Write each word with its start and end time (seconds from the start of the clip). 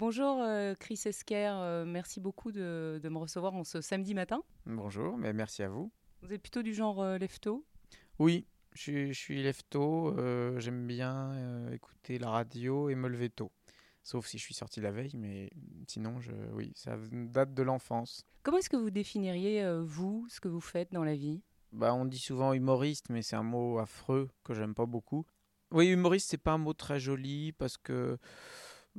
Bonjour 0.00 0.40
euh, 0.40 0.72
Chris 0.80 0.98
Esquer, 1.04 1.50
euh, 1.60 1.84
merci 1.84 2.20
beaucoup 2.20 2.52
de, 2.52 2.98
me 3.04 3.18
recevoir 3.18 3.54
en 3.54 3.64
ce 3.64 3.82
samedi 3.82 4.14
matin. 4.14 4.42
Bonjour, 4.64 5.18
mais 5.18 5.34
merci 5.34 5.62
à 5.62 5.68
vous. 5.68 5.92
Vous 6.22 6.32
êtes 6.32 6.40
plutôt 6.40 6.62
du 6.62 6.72
genre 6.72 7.02
euh, 7.02 7.18
lefto? 7.18 7.66
Oui, 8.18 8.46
je, 8.72 9.12
suis 9.12 9.42
lefto, 9.42 10.16
j'aime 10.56 10.86
bien 10.86 11.70
écouter 11.70 12.18
la 12.18 12.30
radio 12.30 12.88
et 12.88 12.94
me 12.94 13.08
lever 13.08 13.28
tôt. 13.28 13.52
Sauf 14.02 14.26
si 14.26 14.38
je 14.38 14.42
suis 14.42 14.54
sorti 14.54 14.80
la 14.80 14.90
veille, 14.90 15.12
mais 15.18 15.50
sinon, 15.86 16.18
je, 16.18 16.32
oui, 16.54 16.72
ça 16.76 16.96
date 17.12 17.52
de 17.52 17.62
l'enfance. 17.62 18.24
Comment 18.42 18.56
est-ce 18.56 18.70
que 18.70 18.78
vous 18.78 18.90
définiriez, 18.90 19.70
vous, 19.82 20.26
ce 20.30 20.40
que 20.40 20.48
vous 20.48 20.62
faites 20.62 20.94
dans 20.94 21.04
la 21.04 21.14
vie? 21.14 21.42
Bah, 21.72 21.92
On 21.92 22.06
dit 22.06 22.18
souvent 22.18 22.54
humoriste, 22.54 23.10
mais 23.10 23.20
c'est 23.20 23.36
un 23.36 23.42
mot 23.42 23.78
affreux 23.78 24.30
que 24.44 24.54
j'aime 24.54 24.74
pas 24.74 24.86
beaucoup. 24.86 25.26
Oui, 25.72 25.88
humoriste, 25.88 26.30
c'est 26.30 26.38
pas 26.38 26.52
un 26.52 26.58
mot 26.58 26.72
très 26.72 26.98
joli 26.98 27.52
parce 27.52 27.76
que 27.76 28.18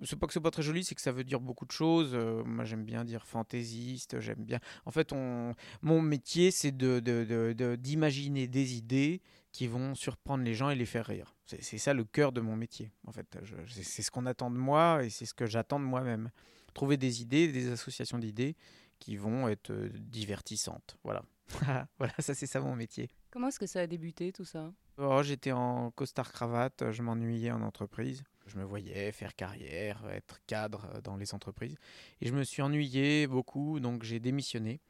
c'est 0.04 0.18
pas 0.18 0.28
que 0.28 0.34
c'est 0.34 0.42
pas 0.42 0.52
très 0.52 0.62
joli, 0.62 0.84
c'est 0.84 0.96
que 0.96 1.02
ça 1.02 1.12
veut 1.12 1.24
dire 1.24 1.40
beaucoup 1.40 1.66
de 1.66 1.72
choses. 1.72 2.12
Euh, 2.14 2.44
moi, 2.44 2.66
j'aime 2.66 2.84
bien 2.84 3.04
dire 3.04 3.26
fantaisiste. 3.26 4.20
J'aime 4.20 4.44
bien. 4.44 4.60
En 4.86 4.92
fait, 4.92 5.12
on... 5.14 5.54
mon 5.82 6.02
métier, 6.02 6.52
c'est 6.52 6.76
de, 6.76 7.76
d'imaginer 7.76 8.48
des 8.48 8.76
idées 8.76 9.22
qui 9.52 9.68
vont 9.68 9.96
surprendre 9.96 10.44
les 10.44 10.54
gens 10.54 10.70
et 10.70 10.76
les 10.76 10.86
faire 10.86 11.06
rire. 11.06 11.36
C'est, 11.46 11.78
ça 11.78 11.94
le 11.94 12.06
cœur 12.06 12.32
de 12.32 12.40
mon 12.40 12.56
métier. 12.56 12.92
En 13.06 13.12
fait, 13.12 13.28
c'est 13.68 14.02
ce 14.02 14.10
qu'on 14.10 14.26
attend 14.26 14.50
de 14.50 14.58
moi 14.58 15.04
et 15.04 15.10
c'est 15.10 15.26
ce 15.26 15.34
que 15.34 15.46
j'attends 15.46 15.80
de 15.80 15.86
moi-même. 15.86 16.32
Trouver 16.74 16.96
des 16.96 17.22
idées, 17.22 17.52
des 17.52 17.70
associations 17.70 18.18
d'idées 18.18 18.56
qui 19.00 19.18
vont 19.18 19.50
être 19.50 19.72
euh, 19.72 19.90
divertissantes. 19.94 20.96
Voilà. 21.04 21.24
voilà, 21.98 22.14
ça 22.20 22.34
c'est 22.34 22.46
ça 22.46 22.62
mon 22.62 22.78
métier. 22.78 23.10
Comment 23.30 23.50
est-ce 23.50 23.60
que 23.60 23.66
ça 23.66 23.82
a 23.82 23.88
débuté 23.88 24.32
tout 24.32 24.46
ça? 24.46 24.72
Oh, 24.98 25.22
J'étais 25.24 25.52
en 25.52 25.92
costard 25.92 26.32
cravate, 26.32 26.92
je 26.92 27.02
m'ennuyais 27.02 27.52
en 27.52 27.62
entreprise. 27.62 28.24
Je 28.48 28.58
me 28.58 28.64
voyais 28.64 29.12
faire 29.12 29.36
carrière, 29.36 30.04
être 30.12 30.40
cadre 30.48 31.02
dans 31.04 31.16
les 31.16 31.34
entreprises. 31.34 31.76
Et 32.22 32.28
je 32.28 32.34
me 32.34 32.44
suis 32.44 32.62
ennuyé 32.62 33.28
beaucoup, 33.28 33.80
donc 33.80 34.04
j'ai 34.04 34.20
démissionné. 34.20 34.82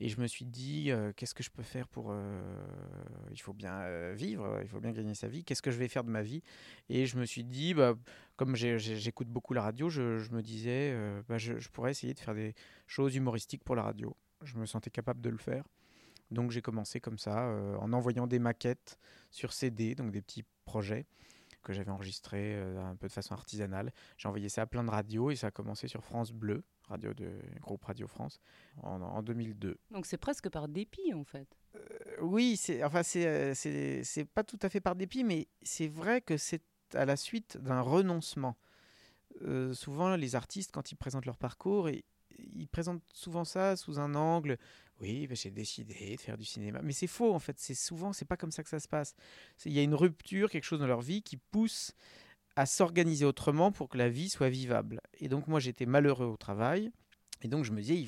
Et 0.00 0.08
je 0.08 0.20
me 0.20 0.26
suis 0.26 0.44
dit, 0.44 0.90
euh, 0.90 1.12
qu'est-ce 1.14 1.34
que 1.34 1.42
je 1.42 1.50
peux 1.50 1.62
faire 1.62 1.86
pour... 1.86 2.08
Euh, 2.10 2.42
il 3.30 3.40
faut 3.40 3.52
bien 3.52 3.80
euh, 3.82 4.12
vivre, 4.16 4.58
il 4.60 4.68
faut 4.68 4.80
bien 4.80 4.90
gagner 4.92 5.14
sa 5.14 5.28
vie. 5.28 5.44
Qu'est-ce 5.44 5.62
que 5.62 5.70
je 5.70 5.78
vais 5.78 5.88
faire 5.88 6.02
de 6.02 6.10
ma 6.10 6.22
vie? 6.22 6.42
Et 6.88 7.06
je 7.06 7.16
me 7.16 7.24
suis 7.24 7.44
dit, 7.44 7.74
bah, 7.74 7.94
comme 8.36 8.56
j'écoute 8.56 9.28
beaucoup 9.28 9.54
la 9.54 9.62
radio, 9.62 9.88
je, 9.88 10.30
me 10.32 10.42
disais, 10.42 10.96
bah, 11.28 11.38
je, 11.38 11.68
pourrais 11.68 11.92
essayer 11.92 12.12
de 12.12 12.18
faire 12.18 12.34
des 12.34 12.54
choses 12.86 13.14
humoristiques 13.14 13.62
pour 13.62 13.76
la 13.76 13.82
radio. 13.82 14.16
Je 14.42 14.56
me 14.58 14.66
sentais 14.66 14.90
capable 14.90 15.20
de 15.20 15.30
le 15.30 15.38
faire. 15.38 15.64
Donc 16.30 16.50
j'ai 16.50 16.62
commencé 16.62 17.00
comme 17.00 17.18
ça, 17.18 17.46
en 17.78 17.92
envoyant 17.92 18.26
des 18.26 18.40
maquettes 18.40 18.98
sur 19.30 19.52
CD, 19.52 19.94
donc 19.94 20.10
des 20.10 20.22
petits 20.22 20.44
projets 20.64 21.06
que 21.64 21.72
j'avais 21.72 21.90
enregistrés 21.90 22.56
un 22.56 22.94
peu 22.94 23.08
de 23.08 23.12
façon 23.12 23.34
artisanale. 23.34 23.92
J'ai 24.16 24.28
envoyé 24.28 24.48
ça 24.48 24.62
à 24.62 24.66
plein 24.66 24.84
de 24.84 24.90
radios 24.90 25.30
et 25.30 25.36
ça 25.36 25.48
a 25.48 25.50
commencé 25.50 25.88
sur 25.88 26.04
France 26.04 26.32
Bleu, 26.32 26.62
radio 26.88 27.12
de 27.14 27.30
groupe 27.60 27.84
Radio 27.84 28.06
France, 28.06 28.40
en, 28.82 29.22
2002. 29.22 29.76
Donc 29.90 30.06
c'est 30.06 30.18
presque 30.18 30.48
par 30.48 30.68
dépit 30.68 31.12
en 31.14 31.24
fait. 31.24 31.48
Euh, 31.74 31.78
oui, 32.20 32.56
c'est 32.56 32.84
enfin 32.84 33.02
c'est 33.02 33.54
c'est 33.54 34.24
pas 34.24 34.44
tout 34.44 34.58
à 34.62 34.68
fait 34.68 34.80
par 34.80 34.94
dépit, 34.94 35.24
mais 35.24 35.48
c'est 35.62 35.88
vrai 35.88 36.20
que 36.20 36.36
c'est 36.36 36.62
à 36.94 37.04
la 37.04 37.16
suite 37.16 37.56
d'un 37.56 37.80
renoncement. 37.80 38.56
Euh, 39.42 39.72
souvent, 39.74 40.14
les 40.16 40.36
artistes, 40.36 40.70
quand 40.72 40.92
ils 40.92 40.96
présentent 40.96 41.26
leur 41.26 41.38
parcours, 41.38 41.88
ils 42.38 42.68
présentent 42.68 43.02
souvent 43.12 43.44
ça 43.44 43.76
sous 43.76 43.98
un 43.98 44.14
angle 44.14 44.58
oui 45.00 45.26
ben, 45.26 45.36
j'ai 45.36 45.50
décidé 45.50 46.16
de 46.16 46.20
faire 46.20 46.36
du 46.38 46.44
cinéma. 46.44 46.80
Mais 46.82 46.92
c'est 46.92 47.06
faux 47.06 47.34
en 47.34 47.38
fait 47.38 47.58
c'est 47.58 47.74
souvent 47.74 48.12
c'est 48.12 48.24
pas 48.24 48.36
comme 48.36 48.52
ça 48.52 48.62
que 48.62 48.68
ça 48.68 48.80
se 48.80 48.88
passe. 48.88 49.14
Il 49.64 49.72
y 49.72 49.78
a 49.78 49.82
une 49.82 49.94
rupture 49.94 50.50
quelque 50.50 50.64
chose 50.64 50.80
dans 50.80 50.86
leur 50.86 51.02
vie 51.02 51.22
qui 51.22 51.36
pousse 51.36 51.92
à 52.56 52.66
s'organiser 52.66 53.24
autrement 53.24 53.72
pour 53.72 53.88
que 53.88 53.98
la 53.98 54.08
vie 54.08 54.28
soit 54.28 54.48
vivable. 54.48 55.00
Et 55.18 55.28
donc 55.28 55.48
moi 55.48 55.60
j'étais 55.60 55.86
malheureux 55.86 56.26
au 56.26 56.36
travail. 56.36 56.90
Et 57.42 57.48
donc 57.48 57.64
je 57.64 57.72
me 57.72 57.82
disais 57.82 58.06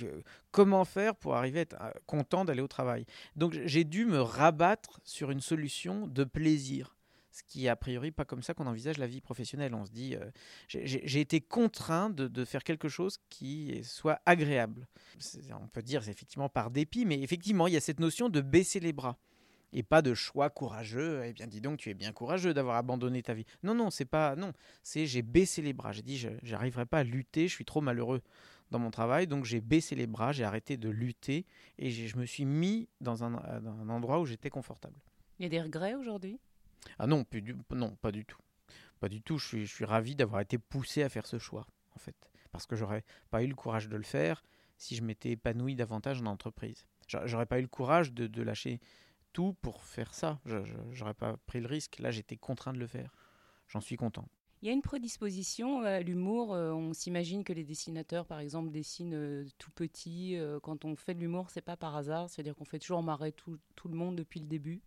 comment 0.51 0.85
faire 0.85 1.15
pour 1.15 1.35
arriver 1.35 1.59
à 1.59 1.63
être 1.63 1.77
euh, 1.81 1.91
content 2.07 2.45
d'aller 2.45 2.63
au 2.63 2.69
travail? 2.69 3.05
Donc 3.35 3.57
j'ai 3.65 3.85
dû 3.85 4.07
me 4.07 4.21
rabattre 4.21 5.01
sur 5.05 5.31
une 5.31 5.41
solution 5.41 6.07
de 6.07 6.25
plaisir 6.25 6.96
ce 7.37 7.43
qui 7.43 7.67
est 7.67 7.69
a 7.69 7.77
priori 7.77 8.13
pas 8.13 8.25
comme 8.25 8.43
ça 8.43 8.55
qu'on 8.55 8.67
envisage 8.67 8.97
la 8.97 9.07
vie 9.07 9.21
professionnelle. 9.21 9.75
On 9.75 9.85
se 9.85 9.91
dit, 9.91 10.17
euh, 10.17 10.25
j'ai 10.69 11.21
été 11.21 11.43
contraint 11.43 12.09
de, 12.09 12.45
faire 12.45 12.65
quelque 12.65 12.89
chose 12.89 13.19
qui 13.29 13.83
soit 13.85 14.21
agréable. 14.25 14.89
On 15.53 15.69
peut 15.69 15.83
dire 15.83 16.09
effectivement 16.09 16.49
par 16.49 16.71
dépit, 16.71 17.05
mais 17.05 17.21
effectivement, 17.21 17.67
il 17.67 17.75
y 17.75 17.77
a 17.77 17.81
cette 17.81 18.01
notion 18.01 18.31
de 18.31 18.41
baisser 18.41 18.81
les 18.81 18.95
bras 18.95 19.19
et 19.75 19.83
pas 19.83 20.01
de 20.01 20.15
choix 20.15 20.49
courageux. 20.49 21.25
Eh 21.27 21.35
bien, 21.35 21.47
dis 21.47 21.61
donc, 21.61 21.79
tu 21.79 21.91
es 21.91 21.95
bien 21.95 22.13
courageux 22.13 22.55
d'avoir 22.55 22.77
abandonné 22.77 23.23
ta 23.23 23.35
vie. 23.35 23.45
Non, 23.63 23.75
non, 23.75 23.91
c'est 23.91 24.07
pas. 24.07 24.35
Non, 24.35 24.53
c'est 24.83 25.05
j'ai 25.05 25.23
baissé 25.23 25.61
les 25.61 25.75
bras. 25.75 25.93
J'ai 25.93 26.03
dit, 26.03 26.17
je 26.17 26.31
n'arriverai 26.51 26.87
pas 26.87 27.01
à 27.01 27.05
lutter. 27.05 27.49
Je 27.49 27.55
suis 27.55 27.67
trop 27.67 27.83
malheureux 27.83 28.23
dans 28.71 28.79
mon 28.79 28.91
travail, 28.91 29.27
donc 29.27 29.45
j'ai 29.45 29.61
baissé 29.61 29.95
les 29.95 30.07
bras. 30.07 30.33
J'ai 30.33 30.45
arrêté 30.45 30.79
de 30.79 30.89
lutter 30.89 31.45
et 31.79 31.91
je 31.91 32.17
me 32.17 32.25
suis 32.25 32.47
mis 32.47 32.89
dans 33.03 33.25
un 33.25 33.89
endroit 33.91 34.21
où 34.21 34.25
j'étais 34.25 34.51
confortable. 34.51 34.97
Il 35.39 35.43
y 35.43 35.47
a 35.47 35.51
des 35.51 35.61
regrets 35.61 35.95
aujourd'hui? 35.95 36.41
Ah 36.99 37.07
non, 37.07 37.25
pas 37.25 37.41
du 38.13 38.25
tout. 38.25 38.41
Pas 39.01 39.09
du 39.09 39.23
tout. 39.23 39.39
Je 39.39 39.65
suis, 39.65 39.85
ravi 39.85 40.15
d'avoir 40.15 40.41
été 40.41 40.59
poussé 40.59 41.03
à 41.03 41.09
faire 41.09 41.27
ce 41.27 41.39
choix, 41.39 41.67
en 41.95 41.99
fait. 41.99 42.17
Parce 42.53 42.67
que 42.67 42.77
j'aurais 42.77 43.05
pas 43.31 43.43
eu 43.43 43.47
le 43.47 43.55
courage 43.55 43.89
de 43.89 43.97
le 43.97 44.03
faire 44.03 44.43
si 44.79 44.97
je 44.97 45.03
m'étais 45.03 45.31
épanoui 45.31 45.75
davantage 45.75 46.21
en 46.21 46.27
entreprise. 46.27 46.87
J'aurais 47.07 47.47
pas 47.47 47.59
eu 47.59 47.63
le 47.63 47.69
courage 47.69 48.13
de, 48.13 48.43
lâcher 48.43 48.81
tout 49.33 49.55
pour 49.61 49.85
faire 49.85 50.15
ça. 50.15 50.41
J'aurais 50.93 51.15
pas 51.15 51.37
pris 51.47 51.61
le 51.61 51.67
risque. 51.67 51.99
Là, 51.99 52.11
j'étais 52.11 52.37
contraint 52.37 52.73
de 52.73 52.79
le 52.79 52.87
faire. 52.87 53.15
J'en 53.69 53.81
suis 53.81 53.97
content. 53.97 54.29
Il 54.63 54.69
y 54.69 54.71
a 54.71 54.73
une 54.73 54.83
prédisposition 54.83 55.83
à 55.83 56.01
l'humour. 56.01 56.55
Euh, 56.55 56.73
on 56.73 56.95
s'imagine 56.95 57.45
que 57.45 57.53
les 57.53 57.65
dessinateurs, 57.65 58.27
par 58.27 58.41
exemple, 58.41 58.71
dessinent 58.71 59.15
euh, 59.15 59.47
tout 59.59 59.71
petit. 59.71 60.37
Euh, 60.37 60.59
quand 60.61 60.85
on 60.85 60.97
fait 60.97 61.15
de 61.15 61.21
l'humour, 61.21 61.51
c'est 61.51 61.61
pas 61.61 61.77
par 61.77 61.95
hasard. 61.95 62.31
C'est-à-dire 62.31 62.57
qu'on 62.57 62.65
fait 62.65 62.79
toujours 62.79 63.03
marrer 63.03 63.33
tout, 63.33 63.59
le 63.85 63.95
monde 63.95 64.17
depuis 64.17 64.41
le 64.41 64.47
début. 64.47 64.81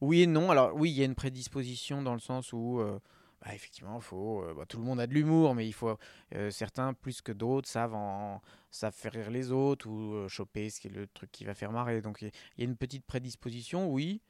Oui 0.00 0.22
et 0.22 0.26
non. 0.26 0.50
Alors 0.50 0.74
oui, 0.74 0.90
il 0.90 0.96
y 0.98 1.02
a 1.02 1.04
une 1.04 1.14
prédisposition 1.14 2.02
dans 2.02 2.14
le 2.14 2.20
sens 2.20 2.52
où 2.52 2.80
euh, 2.80 2.98
bah, 3.42 3.54
effectivement, 3.54 4.00
faut, 4.00 4.42
euh, 4.42 4.54
bah, 4.54 4.66
tout 4.66 4.78
le 4.78 4.84
monde 4.84 5.00
a 5.00 5.06
de 5.06 5.14
l'humour, 5.14 5.54
mais 5.54 5.66
il 5.66 5.72
faut 5.72 5.98
euh, 6.34 6.50
certains 6.50 6.94
plus 6.94 7.20
que 7.22 7.32
d'autres 7.32 7.68
savent, 7.68 7.94
en, 7.94 8.40
savent 8.70 8.94
faire 8.94 9.12
rire 9.12 9.30
les 9.30 9.52
autres 9.52 9.88
ou 9.88 10.28
choper 10.28 10.70
ce 10.70 10.80
qui 10.80 10.88
est 10.88 10.90
le 10.90 11.06
truc 11.08 11.30
qui 11.32 11.44
va 11.44 11.54
faire 11.54 11.72
marrer. 11.72 12.02
Donc 12.02 12.22
il 12.22 12.30
y, 12.58 12.62
a 12.62 12.64
une 12.64 12.76
petite 12.76 13.04
prédisposition, 13.04 13.90
oui. 13.90 14.20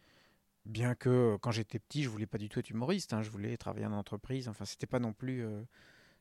Bien 0.64 0.94
que 0.94 1.36
quand 1.42 1.50
j'étais 1.50 1.80
petit, 1.80 2.04
je 2.04 2.08
voulais 2.08 2.26
pas 2.26 2.38
du 2.38 2.48
tout 2.48 2.60
être 2.60 2.70
humoriste. 2.70 3.12
Hein, 3.12 3.22
je 3.22 3.30
voulais 3.30 3.56
travailler 3.56 3.86
en 3.86 3.92
entreprise. 3.92 4.48
Enfin, 4.48 4.64
c'était 4.64 4.86
pas 4.86 5.00
non 5.00 5.12
plus 5.12 5.44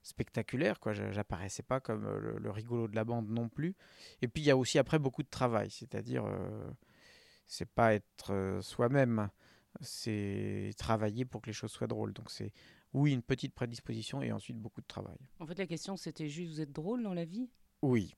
spectaculaire, 0.01 0.79
quoi. 0.79 0.93
J'apparaissais 0.93 1.61
pas 1.63 1.79
comme 1.79 2.05
le, 2.05 2.39
le, 2.39 2.51
rigolo 2.51 2.87
de 2.87 2.95
la 2.95 3.03
bande 3.03 3.29
non 3.29 3.49
plus. 3.49 3.75
Et 4.23 4.27
puis 4.27 4.41
il 4.41 4.45
y 4.47 4.51
a 4.51 4.57
aussi 4.57 4.79
après 4.79 4.97
beaucoup 4.97 5.21
de 5.21 5.29
travail, 5.29 5.69
c'est-à-dire 5.69 6.25
c'est 7.51 7.69
pas 7.69 7.93
être 7.93 8.31
euh, 8.31 8.61
soi-même, 8.61 9.29
c'est 9.81 10.71
travailler 10.77 11.25
pour 11.25 11.41
que 11.41 11.47
les 11.47 11.53
choses 11.53 11.71
soient 11.71 11.87
drôles. 11.87 12.13
Donc 12.13 12.31
c'est 12.31 12.53
oui 12.93 13.11
une 13.11 13.21
petite 13.21 13.53
prédisposition 13.53 14.21
et 14.21 14.31
ensuite 14.31 14.57
beaucoup 14.57 14.79
de 14.79 14.87
travail. 14.87 15.17
En 15.39 15.45
fait 15.45 15.59
la 15.59 15.67
question 15.67 15.97
c'était 15.97 16.29
juste 16.29 16.53
vous 16.53 16.61
êtes 16.61 16.71
drôle 16.71 17.03
dans 17.03 17.13
la 17.13 17.25
vie? 17.25 17.49
Oui. 17.81 18.15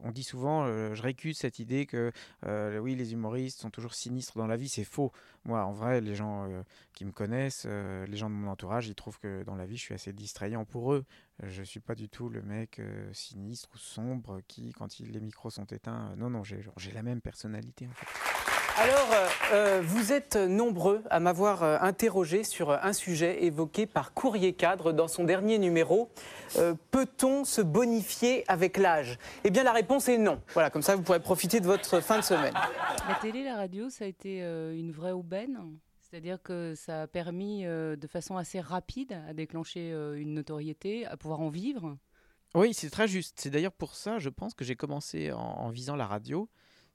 On 0.00 0.10
dit 0.10 0.22
souvent, 0.22 0.64
euh, 0.64 0.94
je 0.94 1.02
récuse 1.02 1.38
cette 1.38 1.58
idée 1.58 1.86
que 1.86 2.12
euh, 2.46 2.78
oui, 2.78 2.94
les 2.94 3.14
humoristes 3.14 3.60
sont 3.60 3.70
toujours 3.70 3.94
sinistres 3.94 4.36
dans 4.36 4.46
la 4.46 4.56
vie. 4.56 4.68
C'est 4.68 4.84
faux. 4.84 5.12
Moi, 5.44 5.64
en 5.64 5.72
vrai, 5.72 6.02
les 6.02 6.14
gens 6.14 6.46
qui 6.92 7.06
me 7.06 7.10
connaissent, 7.10 7.64
les 7.64 8.16
gens 8.16 8.28
de 8.28 8.34
mon 8.34 8.50
entourage, 8.50 8.88
ils 8.88 8.94
trouvent 8.94 9.18
que 9.18 9.44
dans 9.44 9.56
la 9.56 9.64
vie, 9.64 9.78
je 9.78 9.82
suis 9.82 9.94
assez 9.94 10.12
distrayant 10.12 10.66
pour 10.66 10.92
eux. 10.92 11.06
Je 11.42 11.60
ne 11.60 11.64
suis 11.64 11.80
pas 11.80 11.94
du 11.94 12.10
tout 12.10 12.28
le 12.28 12.42
mec 12.42 12.82
sinistre 13.14 13.70
ou 13.74 13.78
sombre 13.78 14.42
qui, 14.46 14.72
quand 14.72 14.98
les 14.98 15.20
micros 15.20 15.48
sont 15.48 15.64
éteints, 15.64 16.14
non, 16.16 16.28
non, 16.28 16.42
j'ai 16.44 16.92
la 16.92 17.02
même 17.02 17.22
personnalité 17.22 17.86
en 17.86 17.92
fait. 17.92 18.61
Alors, 18.82 19.12
euh, 19.12 19.28
euh, 19.52 19.82
vous 19.84 20.12
êtes 20.12 20.34
nombreux 20.34 21.04
à 21.08 21.20
m'avoir 21.20 21.62
euh, 21.62 21.78
interrogé 21.82 22.42
sur 22.42 22.72
un 22.72 22.92
sujet 22.92 23.44
évoqué 23.44 23.86
par 23.86 24.12
Courrier 24.12 24.54
Cadre 24.54 24.90
dans 24.90 25.06
son 25.06 25.22
dernier 25.22 25.58
numéro. 25.58 26.10
Peut-on 26.90 27.44
se 27.44 27.60
bonifier 27.60 28.44
avec 28.50 28.76
l'âge? 28.76 29.18
Eh 29.44 29.50
bien, 29.50 29.62
la 29.62 29.70
réponse 29.70 30.08
est 30.08 30.18
non. 30.18 30.40
Voilà, 30.52 30.68
comme 30.68 30.82
ça, 30.82 30.96
vous 30.96 31.02
pourrez 31.02 31.20
profiter 31.20 31.60
de 31.60 31.66
votre 31.66 32.00
fin 32.00 32.18
de 32.18 32.24
semaine. 32.24 32.54
La 33.08 33.14
télé, 33.14 33.44
la 33.44 33.54
radio, 33.54 33.88
ça 33.88 34.04
a 34.04 34.08
été 34.08 34.40
une 34.40 34.90
vraie 34.90 35.12
aubaine 35.12 35.60
c'est-à-dire 36.00 36.42
que 36.42 36.74
ça 36.74 37.02
a 37.02 37.06
permis 37.06 37.64
de 37.64 38.06
façon 38.06 38.36
assez 38.36 38.60
rapide 38.60 39.18
à 39.26 39.32
déclencher 39.32 39.92
une 40.16 40.34
notoriété, 40.34 41.06
à 41.06 41.16
pouvoir 41.16 41.40
en 41.40 41.48
vivre. 41.48 41.96
Oui, 42.54 42.74
c'est 42.74 42.90
très 42.90 43.08
juste. 43.08 43.40
C'est 43.40 43.48
d'ailleurs 43.48 43.72
pour 43.72 43.94
ça, 43.94 44.18
je 44.18 44.28
pense, 44.28 44.52
que 44.52 44.62
j'ai 44.62 44.76
commencé 44.76 45.32
en 45.32 45.70
visant 45.70 45.96
la 45.96 46.06
radio 46.06 46.50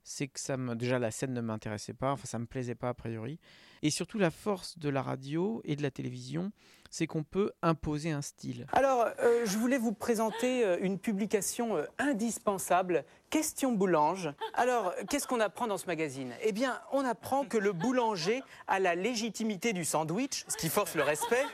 c'est 0.08 0.28
que 0.28 0.40
ça 0.40 0.56
me, 0.56 0.74
déjà 0.74 0.98
la 0.98 1.10
scène 1.10 1.34
ne 1.34 1.40
m'intéressait 1.40 1.92
pas, 1.92 2.12
enfin 2.12 2.24
ça 2.24 2.38
me 2.38 2.46
plaisait 2.46 2.74
pas 2.74 2.88
a 2.88 2.94
priori. 2.94 3.38
Et 3.82 3.90
surtout 3.90 4.18
la 4.18 4.30
force 4.30 4.78
de 4.78 4.88
la 4.88 5.02
radio 5.02 5.60
et 5.64 5.76
de 5.76 5.82
la 5.82 5.90
télévision, 5.90 6.50
c'est 6.90 7.06
qu'on 7.06 7.22
peut 7.22 7.52
imposer 7.62 8.10
un 8.10 8.22
style. 8.22 8.66
Alors, 8.72 9.06
euh, 9.20 9.42
je 9.44 9.58
voulais 9.58 9.76
vous 9.78 9.92
présenter 9.92 10.64
euh, 10.64 10.78
une 10.80 10.98
publication 10.98 11.76
euh, 11.76 11.84
indispensable, 11.98 13.04
Question 13.30 13.72
Boulange. 13.72 14.30
Alors, 14.54 14.94
qu'est-ce 15.10 15.26
qu'on 15.26 15.40
apprend 15.40 15.66
dans 15.66 15.76
ce 15.76 15.86
magazine? 15.86 16.32
Eh 16.42 16.52
bien, 16.52 16.80
on 16.92 17.04
apprend 17.04 17.44
que 17.44 17.58
le 17.58 17.72
boulanger 17.72 18.42
a 18.66 18.80
la 18.80 18.94
légitimité 18.94 19.74
du 19.74 19.84
sandwich, 19.84 20.46
ce 20.48 20.56
qui 20.56 20.70
force 20.70 20.94
le 20.94 21.02
respect, 21.02 21.44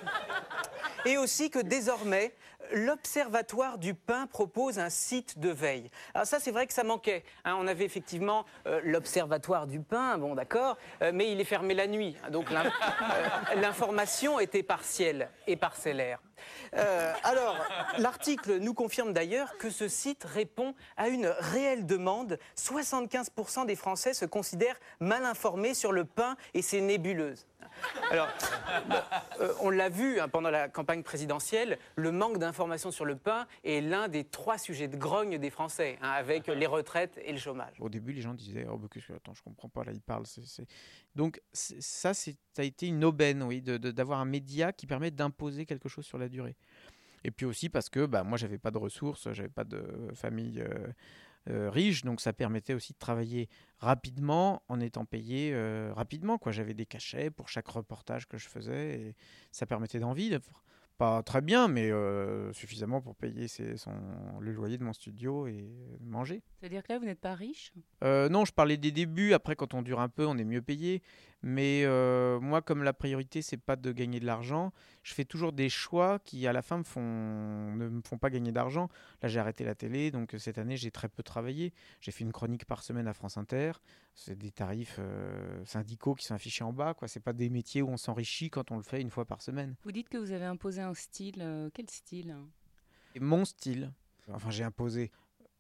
et 1.05 1.19
aussi 1.19 1.51
que 1.51 1.59
désormais, 1.59 2.33
l'Observatoire 2.73 3.79
du 3.79 3.95
pain 3.95 4.27
propose 4.27 4.79
un 4.79 4.91
site 4.91 5.39
de 5.39 5.51
veille. 5.51 5.91
Alors 6.15 6.27
ça, 6.27 6.41
c'est 6.41 6.51
vrai 6.51 6.67
que 6.67 6.73
ça 6.73 6.85
manquait. 6.85 7.25
hein. 7.45 7.57
on 7.59 7.67
avait 7.67 7.85
effectivement 7.85 8.45
euh, 8.67 8.81
l'Observatoire 8.85 9.67
du 9.67 9.81
pain, 9.81 10.19
bon 10.19 10.35
d'accord, 10.35 10.77
euh, 11.03 11.11
mais 11.15 11.31
il 11.31 11.41
est 11.41 11.45
fermé 11.45 11.75
la 11.75 11.87
nuit. 11.87 12.17
hein. 12.25 12.31
donc 12.31 12.51
euh, 12.53 12.65
l'information 13.61 14.41
était 14.41 14.63
partielle 14.63 15.29
et 15.47 15.57
parcellaire. 15.57 16.21
Euh, 16.77 17.13
alors, 17.23 17.57
l'article 17.99 18.59
nous 18.59 18.75
confirme 18.75 19.13
d'ailleurs 19.13 19.57
que 19.59 19.71
ce 19.71 19.89
site 19.89 20.25
répond 20.25 20.75
à 20.97 21.09
une 21.09 21.27
réelle 21.39 21.87
demande. 21.87 22.39
75% 22.57 23.67
des 23.67 23.77
Français 23.77 24.15
se 24.15 24.25
considèrent 24.25 24.79
mal 25.01 25.25
informés 25.25 25.75
sur 25.75 25.93
le 25.93 26.05
pain 26.05 26.37
et 26.55 26.63
ses 26.63 26.81
nébuleuses. 26.81 27.47
Alors, 28.11 28.29
bon, 28.89 28.97
euh, 29.41 29.53
on 29.61 29.71
l'a 29.71 29.89
vu 29.89 30.21
hein, 30.21 30.29
pendant 30.29 30.51
la 30.51 30.69
campagne 30.69 31.03
présidentielle, 31.03 31.79
le 31.97 32.13
manque 32.13 32.39
d'informations 32.39 32.91
sur 32.91 33.05
le 33.05 33.17
pain 33.17 33.47
est 33.65 33.81
l'un 33.81 34.09
des 34.09 34.25
trois 34.25 34.59
sujets 34.59 34.89
de 34.89 34.97
grogne 34.97 35.39
des 35.39 35.51
Français, 35.51 35.99
hein, 36.03 36.11
avec 36.11 36.47
les 36.47 36.67
retraites 36.67 37.19
et 37.25 37.33
le 37.33 37.39
chômage. 37.39 37.75
Au 37.81 37.89
début, 37.89 38.13
les 38.13 38.21
gens 38.21 38.35
disaient 38.35 38.67
oh, 38.71 38.77
bah, 38.77 38.89
que- 38.91 39.01
Attends, 39.15 39.35
je 39.35 39.43
comprends 39.43 39.69
pas, 39.69 39.85
là, 39.85 39.93
il 39.93 40.01
parle. 40.01 40.25
Donc, 41.15 41.41
ça, 41.53 42.15
ça 42.15 42.31
a 42.59 42.63
été 42.63 42.87
une 42.87 43.05
aubaine, 43.05 43.43
oui, 43.43 43.61
d'avoir 43.63 44.21
un 44.21 44.25
média 44.25 44.73
qui 44.73 44.87
permet 44.87 45.11
d'imposer 45.11 45.67
quelque 45.67 45.89
chose 45.89 46.05
sur 46.07 46.19
la 46.19 46.29
Et 47.25 47.31
puis 47.31 47.47
aussi 47.47 47.69
parce 47.69 47.89
que 47.89 48.07
bah, 48.07 48.23
moi, 48.23 48.37
j'avais 48.37 48.59
pas 48.59 48.71
de 48.71 48.79
ressources, 48.79 49.33
j'avais 49.33 49.49
pas 49.49 49.65
de 49.65 49.83
famille 50.15 50.61
euh, 50.61 50.89
euh, 51.49 51.71
riche, 51.71 52.03
donc 52.03 52.21
ça 52.21 52.33
permettait 52.33 52.75
aussi 52.75 52.93
de 52.93 52.99
travailler 52.99 53.49
rapidement 53.79 54.63
en 54.69 54.81
étant 54.81 55.05
payé 55.07 55.53
euh, 55.55 55.93
rapidement. 55.95 56.39
J'avais 56.49 56.75
des 56.75 56.87
cachets 56.87 57.31
pour 57.31 57.49
chaque 57.49 57.69
reportage 57.69 58.27
que 58.29 58.37
je 58.37 58.49
faisais 58.49 59.01
et 59.01 59.17
ça 59.51 59.65
permettait 59.67 59.99
d'en 60.01 60.13
vivre. 60.13 60.41
Pas 60.99 61.23
très 61.25 61.41
bien, 61.41 61.67
mais 61.67 61.91
suffisamment 62.53 63.01
pour 63.01 63.17
payer 63.17 63.49
ses- 63.49 63.77
son, 63.77 63.91
le 64.39 64.53
loyer 64.53 64.79
de 64.79 64.85
mon 64.85 64.93
studio 64.93 65.49
et 65.49 65.69
manger. 66.01 66.41
C'est-à-dire 66.65 66.83
que 66.83 66.95
là, 66.95 66.99
vous 66.99 67.05
n'êtes 67.05 67.21
pas 67.21 67.35
riche 67.35 67.75
Euh, 68.03 68.31
non, 68.31 68.47
je 68.47 68.53
parlais 68.55 68.79
des 68.79 68.91
débuts. 68.91 69.35
Après, 69.35 69.55
quand 69.55 69.75
on 69.75 69.83
dure 69.83 70.01
un 70.01 70.09
peu, 70.09 70.25
on 70.25 70.39
est 70.39 70.47
mieux 70.47 70.63
payé. 70.63 71.03
Mais 71.43 71.83
euh, 71.85 72.41
moi, 72.41 72.63
comme 72.63 72.83
la 72.83 72.95
priorité, 72.95 73.43
c'est 73.43 73.59
pas 73.59 73.77
de 73.77 73.93
gagner 73.93 74.19
de 74.19 74.25
l'argent, 74.25 74.73
je 75.03 75.13
fais 75.13 75.27
toujours 75.27 75.53
des 75.53 75.69
choix 75.69 76.19
qui, 76.21 76.47
à 76.47 76.55
la 76.55 76.63
fin, 76.63 76.79
me 76.79 76.83
font, 76.83 77.03
ne 77.03 77.91
me 77.91 78.01
font 78.01 78.17
pas 78.17 78.31
gagner 78.31 78.51
d'argent. 78.51 78.89
Là, 79.21 79.29
j'ai 79.29 79.41
arrêté 79.41 79.63
la 79.63 79.75
télé, 79.75 80.11
donc 80.11 80.33
euh, 80.33 80.39
cette 80.39 80.57
année, 80.57 80.79
j'ai 80.79 80.91
très 80.91 81.11
peu 81.11 81.23
travaillé. 81.23 81.75
J'ai 82.01 82.13
fait 82.13 82.25
une 82.25 82.33
chronique 82.33 82.65
par 82.65 82.83
semaine 82.83 83.09
à 83.09 83.13
France 83.13 83.37
Inter. 83.37 83.73
C'est 84.15 84.39
des 84.39 84.51
tarifs 84.51 84.97
euh, 85.01 85.63
syndicaux 85.67 86.15
qui 86.15 86.25
sont 86.25 86.35
affichés 86.35 86.65
en 86.65 86.73
bas. 86.73 86.95
Quoi. 86.95 87.09
C'est 87.09 87.21
pas 87.21 87.35
des 87.35 87.51
métiers 87.51 87.83
où 87.83 87.91
on 87.91 87.99
s'enrichit 87.99 88.49
quand 88.49 88.71
on 88.71 88.79
le 88.79 88.83
fait 88.83 89.03
une 89.03 89.11
fois 89.11 89.27
par 89.27 89.43
semaine. 89.43 89.75
Vous 89.85 89.93
dites 89.93 90.09
que 90.09 90.17
vous 90.17 90.33
avez 90.33 90.47
imposé 90.47 90.81
un 90.81 90.95
style. 90.95 91.71
quel 91.75 91.91
style? 91.91 92.35
Mon 93.21 93.45
style, 93.45 93.93
enfin, 94.33 94.49
j'ai 94.49 94.65
imposé. 94.65 95.11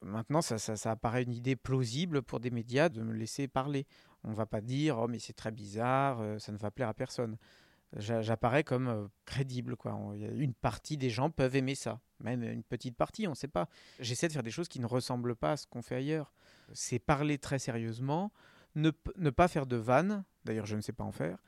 Maintenant, 0.04 0.42
ça, 0.42 0.58
ça, 0.58 0.90
apparaît 0.90 1.22
une 1.22 1.32
idée 1.32 1.56
plausible 1.56 2.22
pour 2.22 2.40
des 2.40 2.50
médias 2.50 2.88
de 2.88 3.00
me 3.02 3.12
laisser 3.14 3.48
parler. 3.48 3.86
On 4.22 4.30
ne 4.30 4.34
va 4.34 4.46
pas 4.46 4.60
dire, 4.60 4.98
oh, 4.98 5.08
mais 5.08 5.18
c'est 5.18 5.32
très 5.32 5.50
bizarre, 5.50 6.20
euh, 6.20 6.38
ça 6.38 6.52
ne 6.52 6.58
va 6.58 6.70
plaire 6.70 6.88
à 6.88 6.94
personne. 6.94 7.36
J'a- 7.96 8.22
J'apparais 8.22 8.64
comme 8.64 8.88
euh, 8.88 9.06
crédible. 9.24 9.76
Quoi. 9.76 9.98
Une 10.16 10.54
partie 10.54 10.96
des 10.96 11.10
gens 11.10 11.30
peuvent 11.30 11.56
aimer 11.56 11.74
ça, 11.74 12.00
même 12.20 12.42
une 12.42 12.62
petite 12.62 12.96
partie, 12.96 13.26
on 13.26 13.30
ne 13.30 13.36
sait 13.36 13.48
pas. 13.48 13.68
J'essaie 14.00 14.28
de 14.28 14.32
faire 14.32 14.42
des 14.42 14.50
choses 14.50 14.68
qui 14.68 14.80
ne 14.80 14.86
ressemblent 14.86 15.36
pas 15.36 15.52
à 15.52 15.56
ce 15.56 15.66
qu'on 15.66 15.82
fait 15.82 15.96
ailleurs. 15.96 16.32
C'est 16.72 16.98
parler 16.98 17.38
très 17.38 17.58
sérieusement, 17.58 18.32
ne 18.74 18.90
pas 19.30 19.48
faire 19.48 19.66
de 19.66 19.76
vannes, 19.76 20.24
d'ailleurs 20.44 20.66
je 20.66 20.76
ne 20.76 20.80
sais 20.80 20.92
pas 20.92 21.04
en 21.04 21.12
faire, 21.12 21.38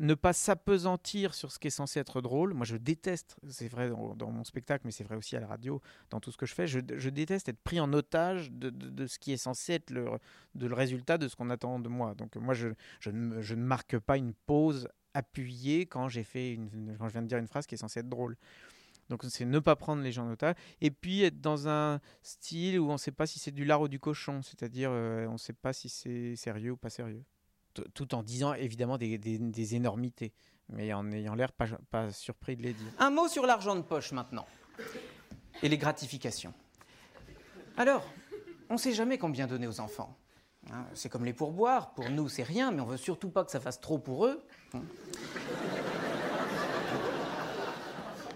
ne 0.00 0.14
pas 0.14 0.32
s'apesantir 0.32 1.34
sur 1.34 1.52
ce 1.52 1.58
qui 1.58 1.68
est 1.68 1.70
censé 1.70 2.00
être 2.00 2.20
drôle. 2.20 2.52
Moi, 2.54 2.66
je 2.66 2.76
déteste, 2.76 3.36
c'est 3.48 3.68
vrai 3.68 3.90
dans, 4.16 4.30
mon 4.30 4.44
spectacle, 4.44 4.82
mais 4.84 4.90
c'est 4.90 5.04
vrai 5.04 5.16
aussi 5.16 5.36
à 5.36 5.40
la 5.40 5.46
radio, 5.46 5.80
dans 6.10 6.20
tout 6.20 6.32
ce 6.32 6.36
que 6.36 6.46
je 6.46 6.54
fais, 6.54 6.66
je, 6.66 6.80
déteste 6.80 7.48
être 7.48 7.60
pris 7.62 7.78
en 7.78 7.92
otage 7.92 8.50
de, 8.50 9.06
ce 9.06 9.18
qui 9.18 9.32
est 9.32 9.36
censé 9.36 9.74
être 9.74 9.90
le, 9.90 10.06
de 10.54 10.66
le 10.66 10.74
résultat 10.74 11.18
de 11.18 11.28
ce 11.28 11.36
qu'on 11.36 11.50
attend 11.50 11.78
de 11.78 11.88
moi. 11.88 12.14
Donc, 12.14 12.36
moi, 12.36 12.54
je, 12.54 12.68
ne, 13.06 13.54
marque 13.54 13.98
pas 13.98 14.16
une 14.16 14.34
pause 14.34 14.88
appuyée 15.14 15.86
quand, 15.86 16.08
j'ai 16.08 16.24
fait 16.24 16.52
une, 16.52 16.96
quand 16.98 17.06
je 17.06 17.12
viens 17.12 17.22
de 17.22 17.28
dire 17.28 17.38
une 17.38 17.46
phrase 17.46 17.66
qui 17.66 17.76
est 17.76 17.78
censée 17.78 18.00
être 18.00 18.08
drôle. 18.08 18.36
Donc, 19.10 19.22
c'est 19.28 19.44
ne 19.44 19.58
pas 19.58 19.76
prendre 19.76 20.02
les 20.02 20.10
gens 20.10 20.26
en 20.26 20.32
otage. 20.32 20.54
Et 20.80 20.90
puis, 20.90 21.22
être 21.22 21.40
dans 21.40 21.68
un 21.68 22.00
style 22.22 22.80
où 22.80 22.88
on 22.88 22.94
ne 22.94 22.98
sait 22.98 23.12
pas 23.12 23.26
si 23.26 23.38
c'est 23.38 23.52
du 23.52 23.64
lard 23.64 23.82
ou 23.82 23.88
du 23.88 24.00
cochon, 24.00 24.42
c'est-à-dire 24.42 24.90
euh, 24.92 25.26
on 25.26 25.34
ne 25.34 25.38
sait 25.38 25.52
pas 25.52 25.72
si 25.72 25.88
c'est 25.88 26.34
sérieux 26.36 26.72
ou 26.72 26.76
pas 26.76 26.90
sérieux 26.90 27.22
tout 27.94 28.14
en 28.14 28.22
disant 28.22 28.54
évidemment 28.54 28.98
des, 28.98 29.74
énormités, 29.74 30.32
mais 30.68 30.92
en 30.92 31.10
ayant 31.12 31.34
l'air 31.34 31.52
pas, 31.52 31.66
pas 31.90 32.10
surpris 32.12 32.56
de 32.56 32.62
les 32.62 32.72
dire. 32.72 32.86
Un 32.98 33.10
mot 33.10 33.28
sur 33.28 33.46
l'argent 33.46 33.74
de 33.74 33.82
poche 33.82 34.12
maintenant. 34.12 34.46
Et 35.62 35.68
les 35.68 35.78
gratifications. 35.78 36.52
Alors, 37.76 38.04
on 38.68 38.74
ne 38.74 38.78
sait 38.78 38.92
jamais 38.92 39.18
combien 39.18 39.46
donner 39.46 39.66
aux 39.66 39.80
enfants. 39.80 40.16
Hein, 40.72 40.86
c'est 40.94 41.08
comme 41.08 41.24
les 41.24 41.32
pourboires. 41.32 41.92
Pour 41.94 42.08
nous, 42.10 42.28
c'est 42.28 42.42
rien, 42.42 42.70
mais 42.70 42.80
on 42.80 42.86
veut 42.86 42.96
surtout 42.96 43.30
pas 43.30 43.44
que 43.44 43.50
ça 43.50 43.60
fasse 43.60 43.80
trop 43.80 43.98
pour 43.98 44.26
eux. 44.26 44.42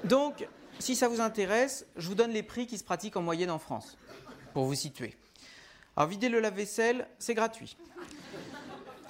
Donc, 0.04 0.46
si 0.78 0.94
ça 0.94 1.08
vous 1.08 1.20
intéresse, 1.20 1.86
je 1.96 2.08
vous 2.08 2.14
donne 2.14 2.30
les 2.30 2.42
prix 2.42 2.66
qui 2.66 2.78
se 2.78 2.84
pratiquent 2.84 3.16
en 3.16 3.22
moyenne 3.22 3.50
en 3.50 3.58
France, 3.58 3.96
pour 4.54 4.64
vous 4.64 4.74
situer. 4.74 5.16
Alors, 5.96 6.08
vider 6.08 6.28
le 6.28 6.40
lave-vaisselle, 6.40 7.08
c'est 7.18 7.34
gratuit. 7.34 7.76